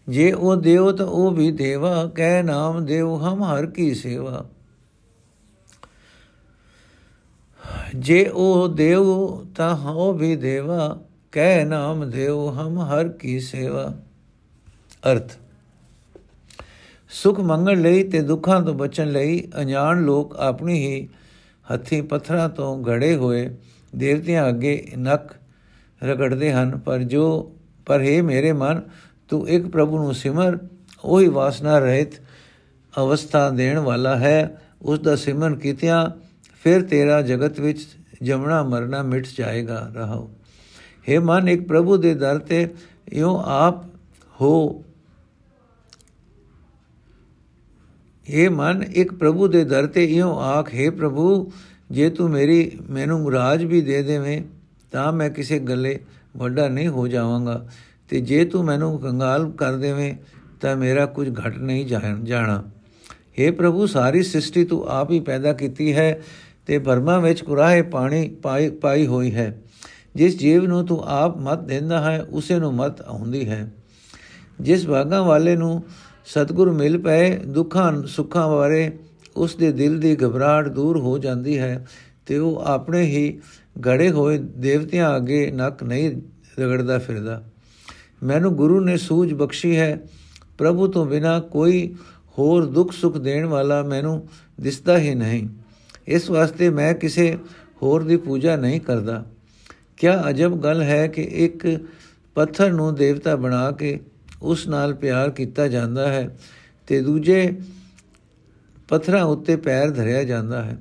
ਜੇ 0.08 0.32
ਉਹ 0.32 0.56
ਦੇਵ 0.56 0.92
ਤਾਂ 0.92 1.06
ਉਹ 1.06 1.32
ਵੀ 1.32 1.52
ਦੇਵਾ 1.52 2.06
ਕਹਿ 2.16 2.44
ਨਾਮ 2.44 2.86
ਦੇਵ 2.86 3.16
ਹਮ 3.16 3.44
ਹਰ 3.44 3.66
ਕੀ 3.66 3.94
ਸੇਵਾ 3.94 4.46
ਜੇ 7.96 8.24
ਉਹ 8.26 8.68
ਦੇਵ 8.68 9.04
ਤਾਂ 9.56 9.76
ਉਹ 9.86 10.14
ਵੀ 10.14 10.36
ਦੇਵਾ 10.36 10.98
ਕਹਿ 11.32 11.66
ਨਾਮ 11.66 12.10
ਦੇਉ 12.10 12.50
ਹਮ 12.52 12.80
ਹਰ 12.82 13.08
ਕੀ 13.10 13.40
ਸੇਵਾ 13.40 13.92
ਅਰਥ 15.12 15.38
ਸੁਖ 17.10 17.40
ਮੰਗਣ 17.40 17.82
ਲਈ 17.82 18.04
ਤੇ 18.04 18.22
ਦੁੱਖਾਂ 18.22 18.62
ਤੋਂ 18.62 18.74
ਬਚਣ 18.74 19.12
ਲਈ 19.12 19.48
ਅਣਜਾਣ 19.58 20.02
ਲੋਕ 20.02 20.36
ਆਪਣੀ 20.36 20.88
ਹੀ 20.88 21.10
ਹੱਥੀ 21.74 22.02
ਪੱਥਰਾਂ 22.02 22.50
ਤੋਂ 22.50 22.84
ਘੜੇ 22.90 23.16
ਹੋਏ 23.16 23.56
ਦੇਵਤਿਆਂ 23.96 24.50
ਅੱਗੇ 24.50 24.92
ਨੱਕ 24.98 25.30
ਰਗੜਦੇ 26.04 26.54
ਹਨ। 26.54 26.78
ਪਰ 26.78 27.00
ਜੋ, 27.00 27.56
ਪਰ 27.86 28.02
ਹੈ 28.02 28.24
ਮੇਰੇ 28.24 28.52
ਮਨ, 28.52 28.82
ਤੂੰ 29.30 29.50
ਇੱਕ 29.50 29.68
ਪ੍ਰਭੂ 29.68 29.98
ਨੂੰ 29.98 30.14
ਸਿਮਰ, 30.14 30.58
ਉਹੀ 31.04 31.28
ਵਾਸਨਾ 31.28 31.80
ਰਹਿਤ 31.80 32.08
ਅਵਸਥਾ 32.98 33.50
ਦੇਣ 33.50 33.80
ਵਾਲਾ 33.80 34.16
ਹੈ। 34.16 34.62
ਉਸ 34.82 35.00
ਦਾ 35.00 35.16
ਸਿਮਰਨ 35.16 35.56
ਕੀਤਿਆਂ 35.56 36.10
ਫਿਰ 36.64 36.82
ਤੇਰਾ 36.82 37.22
ਜਗਤ 37.22 37.60
ਵਿੱਚ 37.60 37.88
ਜਮਣਾ 38.24 38.64
ਮਰਨਾ 38.64 39.02
ਮਿਟ 39.02 39.28
ਜਾਏਗਾ। 39.38 39.92
ਰਹਾਓ। 39.96 40.30
हे 41.10 41.22
ਮਨ, 41.22 41.50
ਇੱਕ 41.50 41.68
ਪ੍ਰਭੂ 41.68 41.98
ਦੇ 41.98 42.14
ਦਰ 42.14 42.38
ਤੇ 42.38 42.74
ਇਉਂ 43.12 43.44
ਆਪ 43.46 43.86
ਹੋ 44.42 44.86
हे 48.29 48.51
ਮਨ 48.51 48.83
ਇੱਕ 48.93 49.13
ਪ੍ਰਭੂ 49.13 49.47
ਦੇ 49.49 49.65
ਦਰ 49.65 49.87
ਤੇ 49.87 50.05
ਇਉਂ 50.07 50.35
ਆਖ 50.43 50.71
हे 50.75 50.91
ਪ੍ਰਭੂ 50.91 51.53
ਜੇ 51.91 52.09
ਤੂੰ 52.11 52.31
ਮੇਰੀ 52.31 52.71
ਮੈਨੂੰ 52.91 53.33
ਰਾਜ 53.33 53.65
ਵੀ 53.65 53.81
ਦੇ 53.81 54.03
ਦੇਵੇਂ 54.03 54.41
ਤਾਂ 54.93 55.13
ਮੈਂ 55.13 55.29
ਕਿਸੇ 55.31 55.59
ਗੱਲੇ 55.59 55.99
ਵੱਡਾ 56.37 56.69
ਨਹੀਂ 56.69 56.89
ਹੋ 56.89 57.07
ਜਾਵਾਂਗਾ 57.09 57.65
ਤੇ 58.11 58.21
ਜੇ 58.21 58.45
ਤੂੰ 58.45 58.65
ਮੈਨੂੰ 58.65 58.99
ਕੰਗਾਲ 59.01 59.51
ਕਰ 59.51 59.77
ਦੇਵੇਂ 59.77 60.15
ਤਾਂ 60.61 60.77
ਮੇਰਾ 60.77 61.07
ਕੁਝ 61.07 61.29
ਘਟ 61.31 61.59
ਨਹੀਂ 61.59 61.87
ਜਾਣਾ 61.87 62.63
हे 63.39 63.53
ਪ੍ਰਭੂ 63.53 63.87
ਸਾਰੀ 63.87 64.23
ਸ੍ਰਿਸ਼ਟੀ 64.23 64.65
ਤੂੰ 64.65 64.85
ਆਪ 64.89 65.11
ਹੀ 65.11 65.21
ਪੈਦਾ 65.21 65.53
ਕੀਤੀ 65.53 65.93
ਹੈ 65.93 66.21
ਤੇ 66.67 66.79
ਬਰਮਾ 66.79 67.19
ਵਿੱਚ 67.19 67.43
ਕੁਰਾਹੇ 67.43 67.83
ਪਾਣੀ 67.83 68.29
ਪਾਈ 68.43 68.69
ਪਾਈ 68.83 69.07
ਹੋਈ 69.07 69.35
ਹੈ 69.35 69.55
ਜਿਸ 70.15 70.39
ਜੀਵ 70.39 70.67
ਨੂੰ 70.67 70.85
ਤੂੰ 70.87 71.03
ਆਪ 71.07 71.37
ਮਤ 71.39 71.63
ਦਿੰਦਾ 71.65 72.01
ਹੈ 72.01 72.21
ਉਸੇ 72.23 72.59
ਨੂੰ 72.59 72.75
ਮਤ 72.75 73.01
ਆਉਂਦੀ 73.03 73.49
ਹੈ 73.49 73.67
ਜਿਸ 74.61 74.87
ਭਾਗਾਂ 74.87 75.23
ਵਾਲੇ 75.23 75.57
ਨੂੰ 75.57 75.83
ਸਤਿਗੁਰ 76.26 76.72
ਮਿਲ 76.72 76.98
ਪਏ, 76.98 77.38
ਦੁੱਖਾਂ, 77.38 78.04
ਸੁੱਖਾਂ 78.04 78.50
ਬਾਰੇ 78.50 78.92
ਉਸ 79.38 79.56
ਦੇ 79.56 79.72
ਦਿਲ 79.72 80.00
ਦੀ 80.00 80.16
ਘਬਰਾਹਟ 80.16 80.68
ਦੂਰ 80.68 81.00
ਹੋ 81.00 81.18
ਜਾਂਦੀ 81.18 81.60
ਹੈ 81.60 81.88
ਤੇ 82.26 82.38
ਉਹ 82.38 82.56
ਆਪਣੇ 82.56 83.02
ਹੀ 83.02 83.40
ਗੜੇ 83.86 84.12
ਹੋਏ 84.12 84.38
ਦੇਵਤਿਆਂ 84.38 85.18
ਅੱਗੇ 85.18 85.52
ਨੱਕ 85.52 85.84
ਨਹੀਂ 85.84 86.22
ਰਗੜਦਾ 86.60 87.00
ਫਿਰਦਾ। 87.00 87.44
ਮੈਨੂੰ 88.24 88.56
ਗੁਰੂ 88.56 88.80
ਨੇ 88.80 88.98
ਸੂਝ 88.98 89.34
ਬਖਸ਼ੀ 89.34 89.78
ਹੈ। 89.78 90.02
ਪ੍ਰਭੂ 90.58 90.88
ਤੋਂ 90.88 91.06
ਬਿਨਾ 91.06 91.40
ਕੋਈ 91.40 91.96
ਹੋਰ 92.40 92.66
ਦੁੱਖ 92.66 92.92
ਸੁੱਖ 92.92 93.18
ਦੇਣ 93.18 93.46
ਵਾਲਾ 93.46 93.84
ਮੈਨੂੰ 93.84 94.28
ਦਿਸਦਾ 94.62 94.98
ਹੀ 94.98 95.16
ਨਹੀਂ। 95.16 95.48
ਇਸ 96.08 96.30
ਵਾਸਤੇ 96.30 96.70
ਮੈਂ 96.70 96.94
ਕਿਸੇ 96.94 97.38
ਹੋਰ 97.84 98.04
ਦੀ 98.04 98.18
ਪੂਜਾ 98.18 98.56
ਨਹੀਂ 98.56 98.82
ਕਰਦਾ। 98.82 99.26
ਕਿਆ 99.98 100.30
ਅਜਬ 100.30 100.58
ਗੱਲ 100.60 100.82
ਹੈ 100.82 101.08
ਕਿ 101.08 101.22
ਇੱਕ 101.22 101.86
ਪੱਥਰ 102.36 102.72
ਨੂੰ 102.72 102.96
ਦੇਵਤਾ 102.96 103.36
ਬਣਾ 103.36 103.72
ਕੇ 103.72 104.00
ਉਸ 104.42 104.68
ਨਾਲ 104.68 104.94
ਪਿਆਰ 104.94 105.30
ਕੀਤਾ 105.30 105.68
ਜਾਂਦਾ 105.68 106.12
ਹੈ 106.12 106.38
ਤੇ 106.88 107.02
ਦੂਜੇ 107.02 107.60
ਪੱਥਰਾਂ 108.88 109.24
ਉੱਤੇ 109.24 109.56
ਪੈਰ 109.56 109.90
ਧਰਿਆ 109.90 110.24
ਜਾਂਦਾ 110.24 110.64
ਹੈ। 110.64 110.78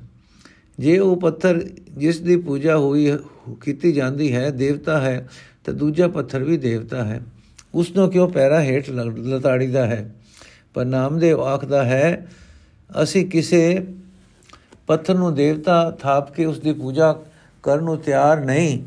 ਜੇ 0.78 0.98
ਉਹ 0.98 1.20
ਪੱਥਰ 1.20 1.68
ਜਿਸ 1.96 2.20
ਦੀ 2.20 2.36
ਪੂਜਾ 2.36 2.76
ਹੋਈ, 2.76 3.18
ਕੀਤੀ 3.60 3.92
ਜਾਂਦੀ 3.92 4.34
ਹੈ, 4.34 4.50
ਦੇਵਤਾ 4.50 5.00
ਹੈ, 5.00 5.28
ਤਾਂ 5.64 5.74
ਦੂਜਾ 5.74 6.08
ਪੱਥਰ 6.08 6.44
ਵੀ 6.44 6.56
ਦੇਵਤਾ 6.56 7.04
ਹੈ। 7.04 7.22
ਉਸ 7.74 7.96
ਨੂੰ 7.96 8.10
ਕਿਉਂ 8.10 8.28
ਪੈਰਾ 8.28 8.62
ਹੇਠ 8.62 8.90
ਲਤਾੜੀਦਾ 8.90 9.86
ਹੈ? 9.86 10.14
ਪਰ 10.74 10.84
ਨਾਮਦੇਵ 10.84 11.40
ਆਖਦਾ 11.40 11.84
ਹੈ, 11.84 12.26
ਅਸੀਂ 13.02 13.26
ਕਿਸੇ 13.26 13.86
ਪੱਥਰ 14.86 15.14
ਨੂੰ 15.14 15.34
ਦੇਵਤਾ 15.34 15.90
ਥਾਪ 15.90 16.34
ਕੇ 16.34 16.44
ਉਸ 16.44 16.60
ਦੀ 16.60 16.72
ਪੂਜਾ 16.72 17.16
ਕਰਨ 17.62 17.84
ਨੂੰ 17.84 17.98
ਤਿਆਰ 17.98 18.44
ਨਹੀਂ। 18.44 18.82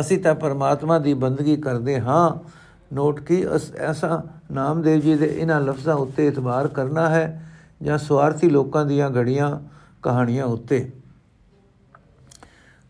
ਅਸੀਂ 0.00 0.18
ਤਾਂ 0.18 0.34
ਪਰਮਾਤਮਾ 0.34 0.98
ਦੀ 0.98 1.14
ਬੰਦਗੀ 1.14 1.56
ਕਰਦੇ 1.56 2.00
ਹਾਂ। 2.00 2.59
ਨੋਟ 2.90 3.20
ਕੀ 3.20 3.44
ਐਸਾ 3.78 4.22
ਨਾਮਦੇਵ 4.52 5.00
ਜੀ 5.00 5.14
ਦੇ 5.16 5.26
ਇਹਨਾਂ 5.26 5.60
ਲਫ਼ਜ਼ਾਂ 5.60 5.94
ਉੱਤੇ 5.96 6.26
ਇਤਬਾਰ 6.26 6.68
ਕਰਨਾ 6.68 7.08
ਹੈ 7.08 7.42
ਜਾਂ 7.82 7.98
ਸਵਾਰਥੀ 7.98 8.48
ਲੋਕਾਂ 8.50 8.84
ਦੀਆਂ 8.86 9.10
ਘੜੀਆਂ 9.10 9.50
ਕਹਾਣੀਆਂ 10.02 10.44
ਉੱਤੇ। 10.44 10.90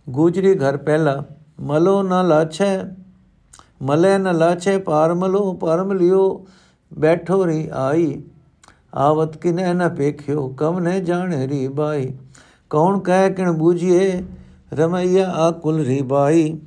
ਗੁਜਰੀ 0.07 0.55
ਘਰ 0.55 0.77
ਪਹਿਲਾ, 0.77 1.23
ਮਲੋ 1.61 2.03
ਨਾ 2.03 2.23
ਲਾਛੈ, 2.23 2.83
ਮਲੇ 3.83 4.17
ਨ 4.19 4.37
ਲਾਛੈ 4.37 4.79
ਪਾਰ 4.79 5.15
ਮਲੋ 5.15 5.53
ਪਰਮ 5.53 5.93
ਲਿਓ 5.93 6.47
ਬੈਠੋ 6.93 7.47
ਰੀ 7.47 7.69
ਆਈ, 7.73 8.23
ਆਵਤ 8.95 9.37
ਕਿਨੇ 9.37 9.73
ਨ 9.75 9.89
ਪੇਖਿਓ, 9.89 10.49
ਕਮ 10.49 10.79
ਨੇ 10.79 11.01
ਜਾਣੇ 11.01 11.47
ਰੀ 11.49 11.67
ਬਾਈ, 11.69 12.13
ਕੌਣ 12.71 12.99
ਕਹਿ 13.01 13.31
ਕਿਣ 13.31 13.53
ਬੂਝੀਏ, 13.53 14.23
ਰਮਈਆ 14.75 15.31
ਆ 15.31 15.51
ਕੁਲ 15.51 15.85
ਰੀ 15.85 16.01
ਬਾਈ। 16.03 16.61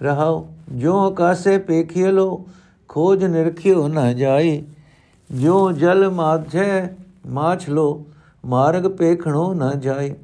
ਰਹਾਉ 0.00 0.46
ਜੋ 0.72 0.98
ਆਕਾਸੇ 0.98 1.58
ਪੇਖਿਓ 1.58 2.10
ਲੋ, 2.10 2.46
ਖੋਜ 2.88 3.24
ਨਿਰਖਿਓ 3.24 3.88
ਨ 3.88 4.16
ਜਾਈ। 4.16 4.62
ਜੋ 5.30 5.72
ਜਲ 5.72 6.10
ਮਾਝੇ 6.10 6.88
ਮਾਛ 7.26 7.68
ਲੋ, 7.68 8.06
ਮਾਰਗ 8.44 8.86
ਪੇਖਣੋ 8.90 9.54
ਨ 9.54 9.80
ਜਾਈ। 9.80 10.14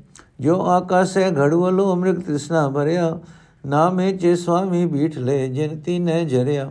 ਜੋ 0.41 0.61
ਆਕਾਸੇ 0.67 1.31
ਘੜਵਲੋ 1.31 1.93
ਅੰਮ੍ਰਿਤ 1.93 2.19
ਤ੍ਰਿਸ਼ਨਾ 2.21 2.69
ਭਰਿਆ, 2.69 3.19
ਨਾਮੇ 3.67 4.13
ਚੇ 4.13 4.37
ਸੁਆਮੀ 4.37 4.87
ਬੀਠ 4.87 5.19
ਲੈ 5.19 5.47
ਜਿਨ 5.47 5.81
ਤੀਨੇ 5.81 6.25
ਜਰਿਆ। 6.25 6.71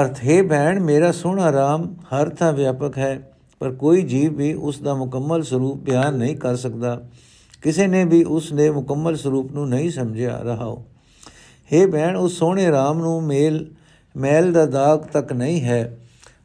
ਅਰਥ, 0.00 0.18
ਹੈ 0.24 0.42
ਭੈਣ, 0.42 0.80
ਮੇਰਾ 0.80 1.12
ਸੋਹਣਾ 1.12 1.52
ਰਾਮ, 1.52 1.94
ਹਰ 2.04 2.28
ਥਾਂ 2.28 2.52
ਵਿਆਪਕ 2.52 2.98
ਹੈ, 2.98 3.32
ਪਰ 3.58 3.72
ਕੋਈ 3.72 4.02
ਜੀਵ 4.02 4.36
ਵੀ 4.36 4.54
ਉਸ 4.54 4.80
ਦਾ 4.80 4.94
ਮੁਕੰਮਲ 4.94 5.42
ਸਰੂਪ 5.42 5.78
ਬਿਆਨ 5.78 6.14
ਨਹੀਂ 6.14 6.36
ਕਰ 6.36 6.56
ਸਕਦਾ। 6.56 7.02
ਕਿਸੇ 7.66 7.86
ਨੇ 7.86 8.04
ਵੀ 8.04 8.24
ਉਸ 8.24 8.52
ਦੇ 8.52 8.70
ਮੁਕੰਮਲ 8.70 9.16
ਸਰੂਪ 9.16 9.52
ਨੂੰ 9.52 9.68
ਨਹੀਂ 9.68 9.90
ਸਮਝਿਆ, 9.90 10.40
ਰਹਾਓ। 10.42 10.84
ਹੈ 11.72 11.86
ਭੈਣ 11.86 12.16
ਉਸ 12.16 12.38
ਸੋਹਣੇ 12.38 12.70
ਰਾਮ 12.70 12.98
ਨੂੰ 12.98 13.22
ਮੇਲ 13.22 13.74
ਮੈਲ 14.16 14.52
ਦਾ 14.52 14.66
ਦਾਗ 14.66 14.98
ਤੱਕ 14.98 15.32
ਨਹੀਂ 15.32 15.62
ਹੈ। 15.62 15.98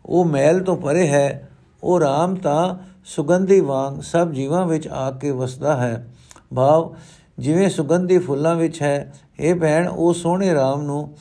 ਉਹ 0.05 0.25
ਮੈਲ 0.25 0.59
ਤੋਂ 0.59 0.77
ਪਰੇ 0.77 1.07
ਹੈ। 1.07 1.49
ਉਹ 1.83 1.99
ਰਾਮ 1.99 2.35
ਤਾਂ 2.35 2.75
ਸੁਗੰਧੀ 3.05 3.59
ਵਾਂਗ 3.59 4.01
ਸਭ 4.01 4.31
ਜੀਵਾਂ 4.31 4.67
ਵਿੱਚ 4.67 4.87
ਆ 4.87 5.11
ਕੇ 5.11 5.31
ਵਸਦਾ 5.31 5.77
ਹੈ। 5.77 6.07
ਭਾਵ, 6.55 6.95
ਜਿਵੇਂ 7.39 7.69
ਸੁਗੰਧੀ 7.69 8.17
ਫੁੱਲਾਂ 8.17 8.55
ਵਿੱਚ 8.55 8.81
ਹੈ। 8.81 9.13
ਇਹ 9.39 9.55
ਭੈਣ, 9.55 9.87
ਉਹ 9.87 10.13
ਸੋਹਣੇ 10.13 10.53
ਰਾਮ 10.53 10.81
ਨੂੰ 10.81 11.17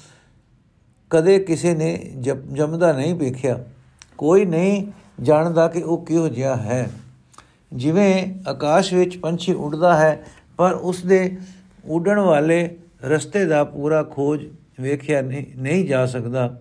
ਕਦੇ 1.11 1.39
ਕਿਸੇ 1.39 1.75
ਨੇ 1.75 2.13
ਜਮਦਾ 2.53 2.93
ਨਹੀਂ 2.93 3.15
ਵੇਖਿਆ। 3.15 3.65
ਕੋਈ 4.19 4.45
ਨਹੀਂ 4.45 4.87
ਜਾਣਦਾ 5.23 5.69
ਕਿ 5.69 5.83
ਉਹ 5.83 6.07
ਕਿਹੋ 6.07 6.29
ਜਿਹਾ 6.29 6.57
ਹੈ। 6.57 6.91
ਜਿਵੇਂ 7.73 8.35
ਆਕਾਸ਼ 8.49 8.95
ਵਿੱਚ 8.95 9.17
ਪੰਛੀ 9.17 9.53
ਉੱਡਦਾ 9.53 9.97
ਹੈ, 9.97 10.25
ਪਰ 10.57 10.73
ਉਸ 10.73 11.05
ਦੇ 11.05 11.37
ਉੱਡਣ 11.85 12.19
ਵਾਲੇ 12.19 12.77
ਰਸਤੇ 13.05 13.45
ਦਾ 13.45 13.65
ਪੂਰਾ 13.65 14.03
ਖੋਜ 14.03 14.47
ਵੇਖਿਆ 14.81 15.21
ਨਹੀਂ 15.57 15.85
ਜਾ 15.85 16.07
ਸਕਦਾ। 16.07 16.61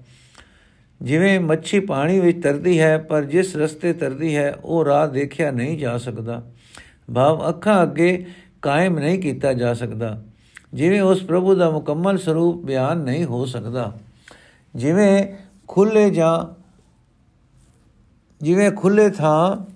ਜਿਵੇਂ 1.02 1.40
ਮੱਛੀ 1.40 1.80
ਪਾਣੀ 1.80 2.20
ਵਿੱਚ 2.20 2.44
ਤਰਦੀ 2.44 2.80
ਹੈ, 2.80 2.98
ਪਰ 2.98 3.24
ਜਿਸ 3.24 3.56
ਰਸਤੇ 3.56 3.94
ਤਰਦੀ 3.94 4.38
ਹੈ, 4.38 4.56
ਉਹ 4.64 4.86
ਰਾਹ 4.86 5.08
ਦੇਖਿਆ 5.08 5.52
ਨਹੀਂ 5.52 5.78
ਜਾ 5.78 5.98
ਸਕਦਾ। 5.98 6.44
ਭਾਵ 7.16 7.50
ਅੱਖਾਂ 7.50 7.84
ਅੱਗੇ 7.84 8.26
ਕਾਇਮ 8.62 9.00
ਨਹੀਂ 9.00 9.20
ਕੀਤਾ 9.20 9.54
ਜਾ 9.54 9.74
ਸਕਦਾ। 9.74 10.24
ਜਿਵੇਂ 10.74 11.02
ਉਸ 11.02 11.24
ਪ੍ਰਭੂ 11.24 11.56
ਦਾ 11.56 11.70
ਮੁਕੰਮਲ 11.70 12.18
ਸਰੂਪ 12.18 12.66
ਬਿਆਨ 12.66 12.98
ਨਹੀਂ 12.98 13.26
ਹੋ 13.26 13.46
ਸਕਦਾ। 13.46 13.98
ਜਿਵੇਂ 14.76 15.24
ਖੁੱਲੇ 15.68 16.10
ਜਾਂ, 16.10 16.64
ਜਿਵੇਂ 18.46 18.72
ਖੁੱਲੇ 18.72 19.10
ਥਾਂ 19.10 19.72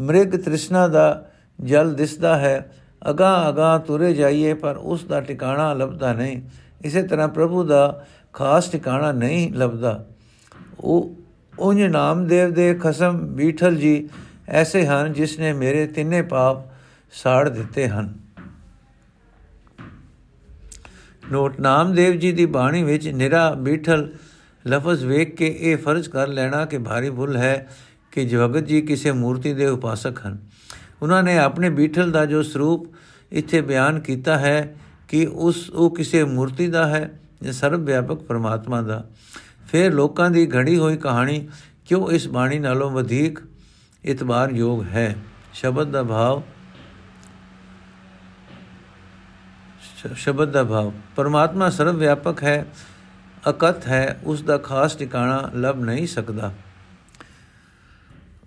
ਮ੍ਰਿਗ 0.00 0.28
ਤ੍ਰਿਸ਼ਨਾ 0.28 0.88
ਦਾ 0.88 1.30
ਜਲ 1.60 1.94
ਦਿਸਦਾ 1.94 2.38
ਹੈ। 2.38 2.72
ਅਗਾ 3.10 3.48
ਅਗਾ 3.48 3.78
ਤੁਰੇ 3.78 4.14
ਜਾਈਏ, 4.14 4.54
ਪਰ 4.54 4.76
ਉਸ 4.76 5.04
ਦਾ 5.04 5.20
ਟਿਕਾਣਾ 5.20 5.72
ਲੱਭਦਾ 5.72 6.12
ਨਹੀਂ। 6.12 6.42
ਇਸੇ 6.84 7.02
ਤਰ੍ਹਾਂ 7.02 7.28
ਪ੍ਰਭੂ 7.28 7.64
ਦਾ 7.64 8.06
ਖਾਸ 8.32 8.68
ਟਿਕਾਣਾ 8.68 9.12
ਨਹੀਂ 9.12 9.52
ਲੱਭਦਾ। 9.52 10.06
ਉਹ 10.80 11.14
ਉਹਨੇ 11.58 11.88
ਨਾਮਦੇਵ 11.88 12.54
ਦੇ 12.54 12.74
ਖਸਮ 12.74 13.18
ਬੀਠਲ 13.18 13.76
ਜੀ 13.76 14.08
ਐਸੇ 14.48 14.86
ਹਨ 14.86 15.12
ਜਿਸ 15.12 15.38
ਨੇ 15.38 15.52
ਮੇਰੇ 15.52 15.86
ਤਿੰਨੇ 15.86 16.22
ਪਾਪ 16.22 16.56
ਸਾੜ 17.12 17.48
ਦਿੱਤੇ 17.48 17.88
ਹਨ। 17.88 18.14
ਨੋਟ, 21.32 21.60
ਨਾਮਦੇਵ 21.60 22.12
ਜੀ 22.12 22.32
ਦੀ 22.32 22.46
ਬਾਣੀ 22.46 22.82
ਵਿੱਚ 22.82 23.08
ਨਿਰਾ 23.08 23.50
ਬੀਠਲ 23.50 24.12
ਲਫ਼ਜ਼ 24.68 25.04
ਵੇਖ 25.04 25.36
ਕੇ 25.36 25.56
ਇਹ 25.60 25.76
ਫਰਜ਼ 25.76 26.08
ਕਰ 26.08 26.28
ਲੈਣਾ 26.28 26.64
ਕਿ 26.64 26.78
ਭਾਰੀ 26.78 27.10
ਭੁੱਲ 27.10 27.36
ਹੈ। 27.36 27.68
ਕਿ 28.12 28.24
ਜਗਤ 28.24 28.66
ਜੀ 28.66 28.80
ਕਿਸੇ 28.80 29.12
ਮੂਰਤੀ 29.12 29.54
ਦੇ 29.54 29.66
ਉਪਾਸਕ 29.66 30.26
ਹਨ। 30.26 30.38
ਉਹਨਾਂ 31.02 31.22
ਨੇ 31.22 31.38
ਆਪਣੇ 31.38 31.70
ਬੀਠਲ 31.70 32.10
ਦਾ 32.10 32.26
ਜੋ 32.26 32.42
ਸਰੂਪ 32.42 32.86
ਇੱਥੇ 33.32 33.60
ਬਿਆਨ 33.60 34.00
ਕੀਤਾ 34.00 34.38
ਹੈ 34.38 34.76
ਕਿ 35.08 35.26
ਉਸ, 35.26 35.70
ਉਹ 35.70 35.94
ਕਿਸੇ 35.94 36.24
ਮੂਰਤੀ 36.24 36.66
ਦਾ 36.66 36.86
ਹੈ, 36.86 37.20
ਜਾਂ 37.42 37.52
ਸਰਵ 37.52 37.84
ਵਿਆਪਕ 37.84 38.14
ਪਰਮਾਤਮਾ 38.14 38.82
ਦਾ। 38.82 39.08
ਫਿਰ 39.70 39.92
ਲੋਕਾਂ 39.92 40.30
ਦੀ 40.30 40.46
ਘੜੀ 40.46 40.78
ਹੋਈ 40.78 40.96
ਕਹਾਣੀ, 40.96 41.48
ਕਿਉਂ 41.86 42.10
ਇਸ 42.10 42.28
ਬਾਣੀ 42.28 42.58
ਨਾਲੋਂ 42.58 42.90
ਵਧੇਕ 42.90 43.38
ਇਤਬਾਰ 44.04 44.50
ਯੋਗ 44.50 44.82
ਹੈ? 44.82 45.16
ਸ਼ਬਦ 45.54 45.90
ਦਾ 45.90 46.02
ਭਾਵ 46.02 46.42
ਸ਼ਬਦ 50.16 50.50
ਦਾ 50.50 50.64
ਭਾਵ, 50.64 50.92
ਪਰਮਾਤਮਾ 51.16 51.70
ਸਰਵ 51.70 51.96
ਵਿਆਪਕ 51.96 52.42
ਹੈ 52.42 52.66
ਅਕਤ 53.50 53.86
ਹੈ, 53.86 54.20
ਉਸ 54.24 54.42
ਦਾ 54.42 54.58
ਖਾਸ 54.58 54.94
ਟਿਕਾਣਾ 54.96 55.50
ਲੱਭ 55.54 55.80
ਨਹੀਂ 55.80 56.06
ਸਕਦਾ। 56.06 56.52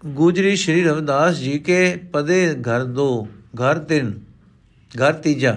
ਗੁਜਰੀ 0.04 0.56
ਸ਼੍ਰੀ 0.56 0.84
ਰਵਿਦਾਸ 0.84 1.36
ਜੀ 1.36 1.58
ਕੇ 1.60 1.96
ਪਦੇ 2.14 2.56
ਘਰ 2.62 2.84
ਦੋ, 2.86 3.28
ਘਰ 3.56 3.78
ਤਿੰਨ, 3.80 4.12
ਘਰ 4.92 5.14
ਤੀਜਾ। 5.14 5.56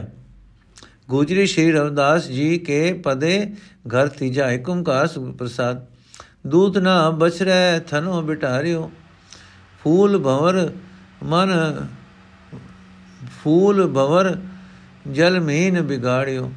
ਗੁਜਰੀ 1.11 1.47
ਸ਼੍ਰੀ 1.47 1.73
ਰਵਿਦਾਸ 1.73 2.27
ਜੀ 2.27 2.59
ਕੇ 2.59 2.93
ਪਦੇ 2.93 3.55
ਘਰ 3.95 4.09
ਤੀਜਾ। 4.09 4.51
ਏਕ 4.51 4.69
ਓੰਕਾਰ 4.69 5.09
ਪ੍ਰਸਾਦ। 5.39 5.85
ਦੂਤ 6.47 6.79
ਨਾ 6.79 7.11
ਬਚਰੈ 7.11 7.79
ਥਨੋ 7.81 8.21
ਬਿਟਾਰਿਓ 8.23 8.91
ਫੂਲ 9.85 10.19
ਭਵਰ 10.19 10.71
ਮਨ, 11.23 11.87
ਫੂਲ 13.43 13.87
ਭਵਰ 13.87 14.35
ਜਲ 15.13 15.41
ਮੀਨ 15.41 15.83
ਬਿਗਾੜਿਓ। 15.83 16.51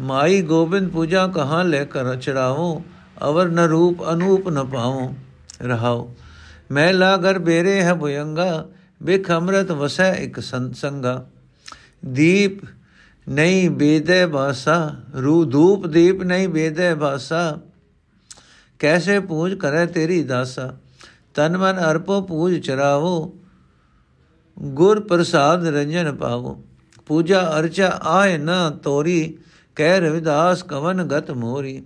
ਮਾਈ 0.00 0.42
ਗੋਬਿੰਦ 0.42 0.90
ਪੂਜਾ 0.90 1.26
ਕਹਾਂ 1.26 1.64
ਲੈ 1.64 1.84
ਕਰ 1.84 2.14
ਚੜਾਵੋ, 2.16 2.82
ਅਵਰ 3.24 3.48
ਨ 3.48 3.60
ਰੂਪ 3.60 4.08
ਅਨੂਪ 4.12 4.48
ਨ 4.48 4.64
ਪਾਵੋ। 4.66 5.14
ਰਹਾਓ। 5.62 6.14
ਮੈਂ 6.70 6.92
ਲਾ 6.92 7.16
ਘਰ 7.16 7.38
ਬੇਰੇ 7.38 7.82
ਹੈ 7.82 7.94
ਭੁਯੰਗਾ 7.94 8.68
ਬਿਖ 9.02 9.30
ਅੰਮ੍ਰਿਤ 9.30 9.70
ਵਸੈ 9.72 10.12
ਇਕ 10.14 10.40
ਸੰਗਾ। 10.74 11.28
ਦੀਪ 12.04 12.60
ਨਹੀਂ 13.28 13.70
ਬੇਦੇ 13.70 14.26
ਬਾਸਾ 14.26 14.96
ਰੂ 15.14 15.44
ਧੂਪ 15.44 15.86
ਦੀਪ 15.86 16.22
ਨਹੀਂ 16.22 16.48
ਬੇਦੇ 16.48 16.94
ਬਾਸਾ। 16.94 17.58
ਕੈਸੇ 18.78 19.20
ਪੂਜ 19.20 19.54
ਕਰੇ 19.54 19.86
ਤੇਰੀ 19.86 20.22
ਦਾਸਾ? 20.22 20.76
ਤਨ 21.34 21.56
ਮਨ 21.58 21.80
ਅਰਪੋ 21.90 22.20
ਪੂਜ 22.20 22.58
ਚਰਾਵੋ, 22.66 23.38
ਗੁਰ 24.58 25.00
ਪ੍ਰਸਾਦ 25.00 25.66
ਰੰਜਨ 25.66 26.16
ਪਾਵੋ। 26.16 26.62
ਪੂਜਾ 27.06 27.58
ਅਰਚਾ 27.58 28.00
ਆਏ 28.02 28.38
ਨਾ 28.38 28.70
ਤੋਰੀ, 28.70 29.38
ਕਹਿ 29.76 30.00
ਰਵਿਦਾਸ 30.00 30.62
ਕਵਨ 30.62 31.02
ਗਤ 31.02 31.30
ਮੋਰੀ। 31.30 31.82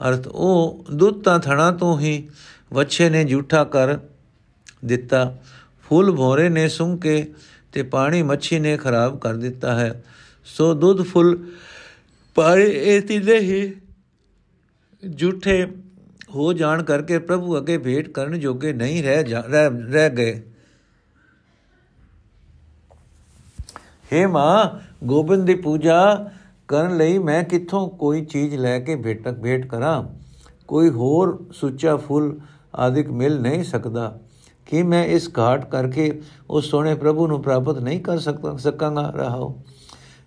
ਅਰਥ 0.00 0.26
ਉਹ 0.26 0.84
ਦੁੱਤਾਂ 0.94 1.38
ਥਣਾ 1.38 1.70
ਤੋਂ 1.72 1.98
ਹੀ 2.00 2.28
ਵੱਛੇ 2.72 3.08
ਨੇ 3.10 3.24
ਝੂਠਾ 3.24 3.64
ਕਰ 3.64 3.98
ਦਿੱਤਾ। 4.84 5.36
ਫੁੱਲ 5.88 6.10
ਭੋਰੇ 6.12 6.48
ਨੇ 6.48 6.68
ਸੁੰਘ 6.68 6.98
ਕੇ 6.98 7.32
ਤੇ 7.72 7.82
ਪਾਣੀ 7.82 8.22
ਮੱਛੀ 8.22 8.58
ਨੇ 8.58 8.76
ਖਰਾਬ 8.76 9.18
ਕਰ 9.18 9.34
ਦਿੱਤਾ 9.34 9.74
ਹੈ। 9.74 10.04
ਸੋ 10.44 10.74
ਦੁੱਧ 10.74 11.02
ਫੁੱਲ 11.02 11.36
ਪਾਣੀ 12.36 12.62
ਇਹ 12.62 13.00
ਤਿਲੇ 13.02 13.38
ਹੀ 13.38 13.74
ਝੂਠੇ 15.18 15.66
ਹੋ 16.34 16.52
ਜਾਣ 16.52 16.82
ਕਰਕੇ 16.82 17.18
ਪ੍ਰਭੂ 17.18 17.56
ਅੱਗੇ 17.56 17.78
ਭੇਟ 17.78 18.08
ਕਰਨ 18.08 18.40
ਜੋਗੇ 18.40 18.72
ਨਹੀਂ 18.72 19.02
ਰਹਿ 19.02 19.24
ਰਹਿ 19.90 20.10
ਗਏ। 20.10 20.42
हे 24.12 24.28
ਮਾਂ, 24.28 24.70
ਗੋਬਿੰਦ 25.06 25.46
ਦੀ 25.46 25.54
ਪੂਜਾ 25.54 26.30
ਕਰਨ 26.68 26.96
ਲਈ 26.96 27.18
ਮੈਂ 27.18 27.44
ਕਿੱਥੋਂ 27.44 27.88
ਕੋਈ 27.88 28.24
ਚੀਜ਼ 28.24 28.54
ਲੈ 28.54 28.80
ਕੇ 28.80 28.96
ਭੇਟ 28.96 29.28
ਭੇਟ 29.28 29.66
ਕਰਾਂ? 29.66 30.04
ਕੋਈ 30.68 30.90
ਹੋਰ 30.90 31.46
ਸੁੱਚਾ 31.52 31.96
ਫੁੱਲ 31.96 32.40
ਆਦਿਕ 32.74 33.10
ਮਿਲ 33.10 33.40
ਨਹੀਂ 33.40 33.64
ਸਕਦਾ। 33.64 34.20
ਕਿ 34.66 34.82
ਮੈਂ 34.82 35.04
ਇਸ 35.04 35.30
ਘਾਟ 35.38 35.70
ਕਰਕੇ 35.70 36.22
ਉਸ 36.50 36.70
ਸੋਹਣੇ 36.70 36.94
ਪ੍ਰਭੂ 36.94 37.26
ਨੂੰ 37.26 37.42
ਪ੍ਰਾਪਤ 37.42 37.78
ਨਹੀਂ 37.78 38.00
ਕਰ 38.00 38.18
ਸਕਦਾ 38.18 38.56
ਸਕਾਂਗਾ? 38.56 39.10
ਰਹਾਓ। 39.10 39.62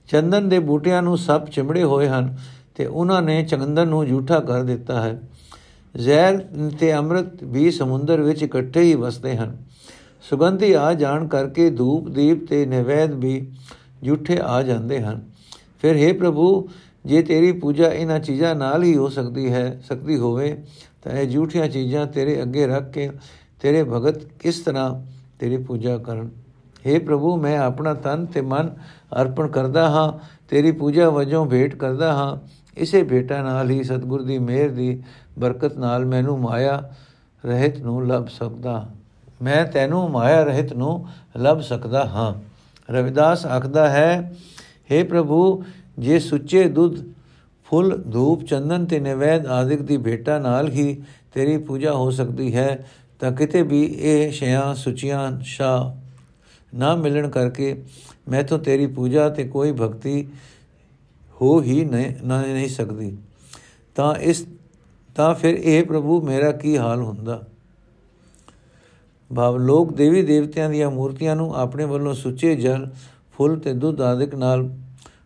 ਚੰਦਨ 0.07 0.49
ਦੇ 0.49 0.59
ਬੂਟਿਆਂ 0.59 1.01
ਨੂੰ 1.01 1.17
ਸਭ 1.17 1.45
ਚਿਮੜੇ 1.45 1.83
ਹੋਏ 1.83 2.07
ਹਨ 2.07 2.37
ਤੇ 2.75 2.85
ਉਹਨਾਂ 2.85 3.21
ਨੇ 3.21 3.43
ਚੰਦਨ 3.43 3.87
ਨੂੰ 3.87 4.07
ਝੂਠਾ 4.07 4.39
ਕਰ 4.39 4.63
ਦਿੱਤਾ 4.63 5.01
ਹੈ। 5.01 5.21
ਜ਼ਹਿਰ 5.97 6.45
ਤੇ 6.79 6.95
ਅੰਮ੍ਰਿਤ 6.95 7.43
ਵੀ 7.43 7.71
ਸਮੁੰਦਰ 7.71 8.21
ਵਿੱਚ 8.21 8.43
ਇਕੱਠੇ 8.43 8.81
ਹੀ 8.81 8.95
ਵਸਦੇ 8.95 9.37
ਹਨ। 9.37 9.57
ਸੁਗੰਧੀ 10.29 10.73
ਆ 10.73 10.93
ਜਾਣ 10.93 11.27
ਕਰਕੇ 11.27 11.69
ਧੂਪ, 11.69 12.09
ਦੀਪ 12.09 12.49
ਤੇ 12.49 12.65
ਨਿਵੇਦ 12.65 13.13
ਵੀ 13.13 13.51
ਝੂਠੇ 14.05 14.39
ਆ 14.43 14.61
ਜਾਂਦੇ 14.61 15.01
ਹਨ। 15.01 15.36
ਫਿਰ 15.79 15.95
हे 15.95 16.17
ਪ੍ਰਭੂ, 16.17 16.69
ਜੇ 17.05 17.21
ਤੇਰੀ 17.21 17.51
ਪੂਜਾ 17.51 17.87
ਇਹਨਾਂ 17.87 18.19
ਚੀਜ਼ਾਂ 18.19 18.55
ਨਾਲ 18.55 18.83
ਹੀ 18.83 18.95
ਹੋ 18.97 19.09
ਸਕਦੀ 19.09 19.53
ਹੈ, 19.53 19.81
ਸਕਦੀ 19.87 20.17
ਹੋਵੇ, 20.17 20.63
ਤਾਂ 21.03 21.11
ਇਹ 21.11 21.29
ਝੂਠੀਆਂ 21.29 21.67
ਚੀਜ਼ਾਂ 21.67 22.05
ਤੇਰੇ 22.05 22.41
ਅੱਗੇ 22.41 22.67
ਰੱਖ 22.67 22.91
ਕੇ 22.91 23.09
ਤੇਰੇ 23.61 23.83
ਭਗਤ 23.83 24.25
ਕਿਸ 24.39 24.59
ਤਰ੍ਹਾਂ 24.59 25.05
ਤੇਰੀ 25.39 25.57
ਪੂਜਾ 25.57 25.97
ਕਰਨ। 25.97 26.29
हे 26.87 27.03
ਪ੍ਰਭੂ, 27.03 27.37
ਮੈਂ 27.37 27.57
ਆਪਣਾ 27.59 27.93
ਤਨ 27.93 28.25
ਤੇ 28.25 28.41
ਮਨ 28.41 28.75
ਅਰਪਣ 29.21 29.47
ਕਰਦਾ 29.47 29.89
ਹਾਂ, 29.89 30.13
ਤੇਰੀ 30.49 30.71
ਪੂਜਾ 30.71 31.09
ਵਜੋਂ 31.09 31.45
ਭੇਟ 31.45 31.75
ਕਰਦਾ 31.75 32.13
ਹਾਂ। 32.13 32.37
ਇਸੇ 32.77 33.03
ਭੇਟਾ 33.03 33.41
ਨਾਲ 33.41 33.69
ਹੀ 33.69 33.83
ਸਤਿਗੁਰ 33.83 34.21
ਦੀ 34.21 34.39
ਮਿਹਰ 34.39 34.69
ਦੀ 34.69 35.03
ਬਰਕਤ 35.39 35.77
ਨਾਲ 35.77 36.05
ਮੈਨੂੰ 36.05 36.39
ਮਾਇਆ 36.39 36.89
ਰਹਿਤ 37.45 37.79
ਨੂੰ 37.79 38.07
ਲੱਭ 38.07 38.27
ਸਕਦਾ। 38.27 38.89
ਮੈਂ 39.41 39.65
ਤੈਨੂੰ 39.65 40.09
ਮਾਇਆ 40.09 40.43
ਰਹਿਤ 40.43 40.73
ਨੂੰ 40.73 41.05
ਲੱਭ 41.37 41.59
ਸਕਦਾ 41.59 42.05
ਹਾਂ। 42.05 42.33
ਰਵਿਦਾਸ 42.93 43.45
ਆਖਦਾ 43.45 43.89
ਹੈ 43.89 44.35
हे 44.91 45.05
ਪ੍ਰਭੂ, 45.07 45.63
ਜੇ 45.99 46.19
ਸੁੱਚੇ 46.19 46.63
ਦੁੱਧ, 46.63 46.95
ਫੁੱਲ, 47.63 47.97
ਧੂਪ, 47.97 48.43
ਚੰਦਨ 48.43 48.85
ਤੇ 48.85 48.99
ਨਿਵੇਦ 48.99 49.47
ਆਦਿਕ 49.47 49.81
ਦੀ 49.81 49.97
ਭੇਟਾ 49.97 50.39
ਨਾਲ 50.39 50.69
ਹੀ 50.69 51.03
ਤੇਰੀ 51.33 51.57
ਪੂਜਾ 51.57 51.93
ਹੋ 51.93 52.09
ਸਕਦੀ 52.11 52.55
ਹੈ, 52.55 52.87
ਤਾਂ 53.19 53.31
ਕਿਤੇ 53.31 53.61
ਵੀ 53.61 53.83
ਇਹ 53.83 54.31
ਸ਼ਿਆਂ 54.31 54.75
ਸੁਚੀਆਂ 54.75 55.39
ਸ਼ਾ 55.41 55.97
ਨਾ 56.75 56.95
ਮਿਲਣ 56.95 57.29
ਕਰਕੇ 57.29 57.83
ਮੈਂ 58.29 58.43
ਤੋਂ 58.43 58.59
ਤੇਰੀ 58.59 58.87
ਪੂਜਾ 58.87 59.29
ਤੇ 59.29 59.43
ਕੋਈ 59.43 59.71
ਭਗਤੀ 59.71 60.27
ਹੋ 61.41 61.61
ਹੀ 61.61 61.85
ਨਹੀਂ 61.85 62.11
ਨਹੀਂ 62.25 62.67
ਸਕਦੀ। 62.67 63.17
ਤਾਂ 63.95 64.15
ਇਸ, 64.15 64.45
ਤਾਂ 65.15 65.33
ਫਿਰ 65.35 65.55
ਇਹ 65.55 65.85
ਪ੍ਰਭੂ 65.85 66.21
ਮੇਰਾ 66.21 66.51
ਕੀ 66.51 66.77
ਹਾਲ 66.77 67.01
ਹੁੰਦਾ? 67.01 67.43
ਭਾਵ 69.35 69.57
ਲੋਕ 69.57 69.93
ਦੇਵੀ 69.93 70.21
ਦੇਵਤਿਆਂ 70.21 70.69
ਦੀਆਂ 70.69 70.91
ਮੂਰਤੀਆਂ 70.91 71.35
ਨੂੰ 71.35 71.55
ਆਪਣੇ 71.55 71.85
ਵੱਲੋਂ 71.85 72.13
ਸੁੱਚੇ 72.13 72.55
ਜਲ 72.55 72.89
ਫੁੱਲ 73.37 73.57
ਤੇ 73.59 73.73
ਦੁੱਧ 73.73 74.01
ਆਦਿਕ 74.01 74.35
ਨਾਲ 74.35 74.69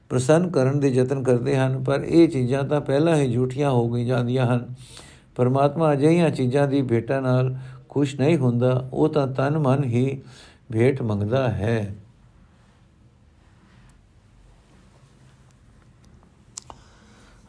ਪ੍ਰਸੰਨ 0.09 0.49
ਕਰਨ 0.49 0.79
ਦੇ 0.79 0.89
ਯਤਨ 0.89 1.23
ਕਰਦੇ 1.23 1.55
ਹਨ, 1.57 1.83
ਪਰ 1.83 1.99
ਇਹ 1.99 2.27
ਚੀਜ਼ਾਂ 2.29 2.63
ਤਾਂ 2.63 2.81
ਪਹਿਲਾਂ 2.81 3.15
ਹੀ 3.15 3.33
ਝੂਠੀਆਂ 3.33 3.69
ਹੋ 3.71 3.89
ਗਈ 3.89 4.05
ਜਾਂਦੀਆਂ 4.05 4.45
ਹਨ। 4.45 4.73
ਪਰਮਾਤਮਾ 5.35 5.91
ਅਜਿਹੀਆਂ 5.93 6.29
ਚੀਜ਼ਾਂ 6.29 6.67
ਦੀ 6.67 6.81
ਭੇਟਾ 6.81 7.19
ਨਾਲ 7.19 7.55
ਖੁਸ਼ 7.89 8.15
ਨਹੀਂ 8.15 8.37
ਹੁੰਦਾ, 8.37 8.89
ਉਹ 8.93 9.09
ਤਾਂ 9.09 9.27
ਤਨ 9.27 9.57
ਮਨ 9.57 9.83
ਹੀ 9.83 10.21
ਭੇਟ 10.71 11.01
ਮੰਗਦਾ 11.01 11.47
ਹੈ। 11.49 11.95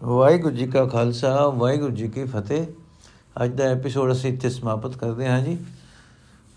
ਵਾਹਿਗੁਰੂ 0.02 0.54
ਜੀ 0.56 0.66
ਕਾ 0.66 0.84
ਖਾਲਸਾ, 0.84 1.48
ਵਾਹਿਗੁਰੂ 1.48 1.94
ਜੀ 1.94 2.08
ਕੀ 2.08 2.24
ਫਤਿਹ। 2.24 2.66
ਅੱਜ 3.44 3.52
ਦਾ 3.52 3.64
ਐਪੀਸੋਡ 3.64 4.12
ਅਸੀਂ 4.12 4.32
ਇੱਥੇ 4.32 4.50
ਸਮਾਪਤ 4.50 4.96
ਕਰਦੇ 4.96 5.28
ਹਾਂ 5.28 5.40
ਜੀ। 5.40 5.58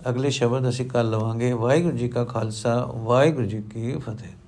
ਅਗਲੇ 0.09 0.29
ਸ਼ਬਦ 0.29 0.69
ਅਸੀਂ 0.69 0.85
ਕੱਲ 0.85 1.09
ਲਵਾਂਗੇ। 1.09 1.53
ਵਾਹਿਗੁਰੂ 1.53 1.97
ਜੀ 1.97 2.07
ਕਾ 2.07 2.23
ਖਾਲਸਾ 2.23 2.91
ਵਾਹਿਗੁਰੂ 2.95 3.45
ਜੀ 3.45 3.61
ਕੀ 3.61 3.91
ਫਤਿਹ। 3.91 4.44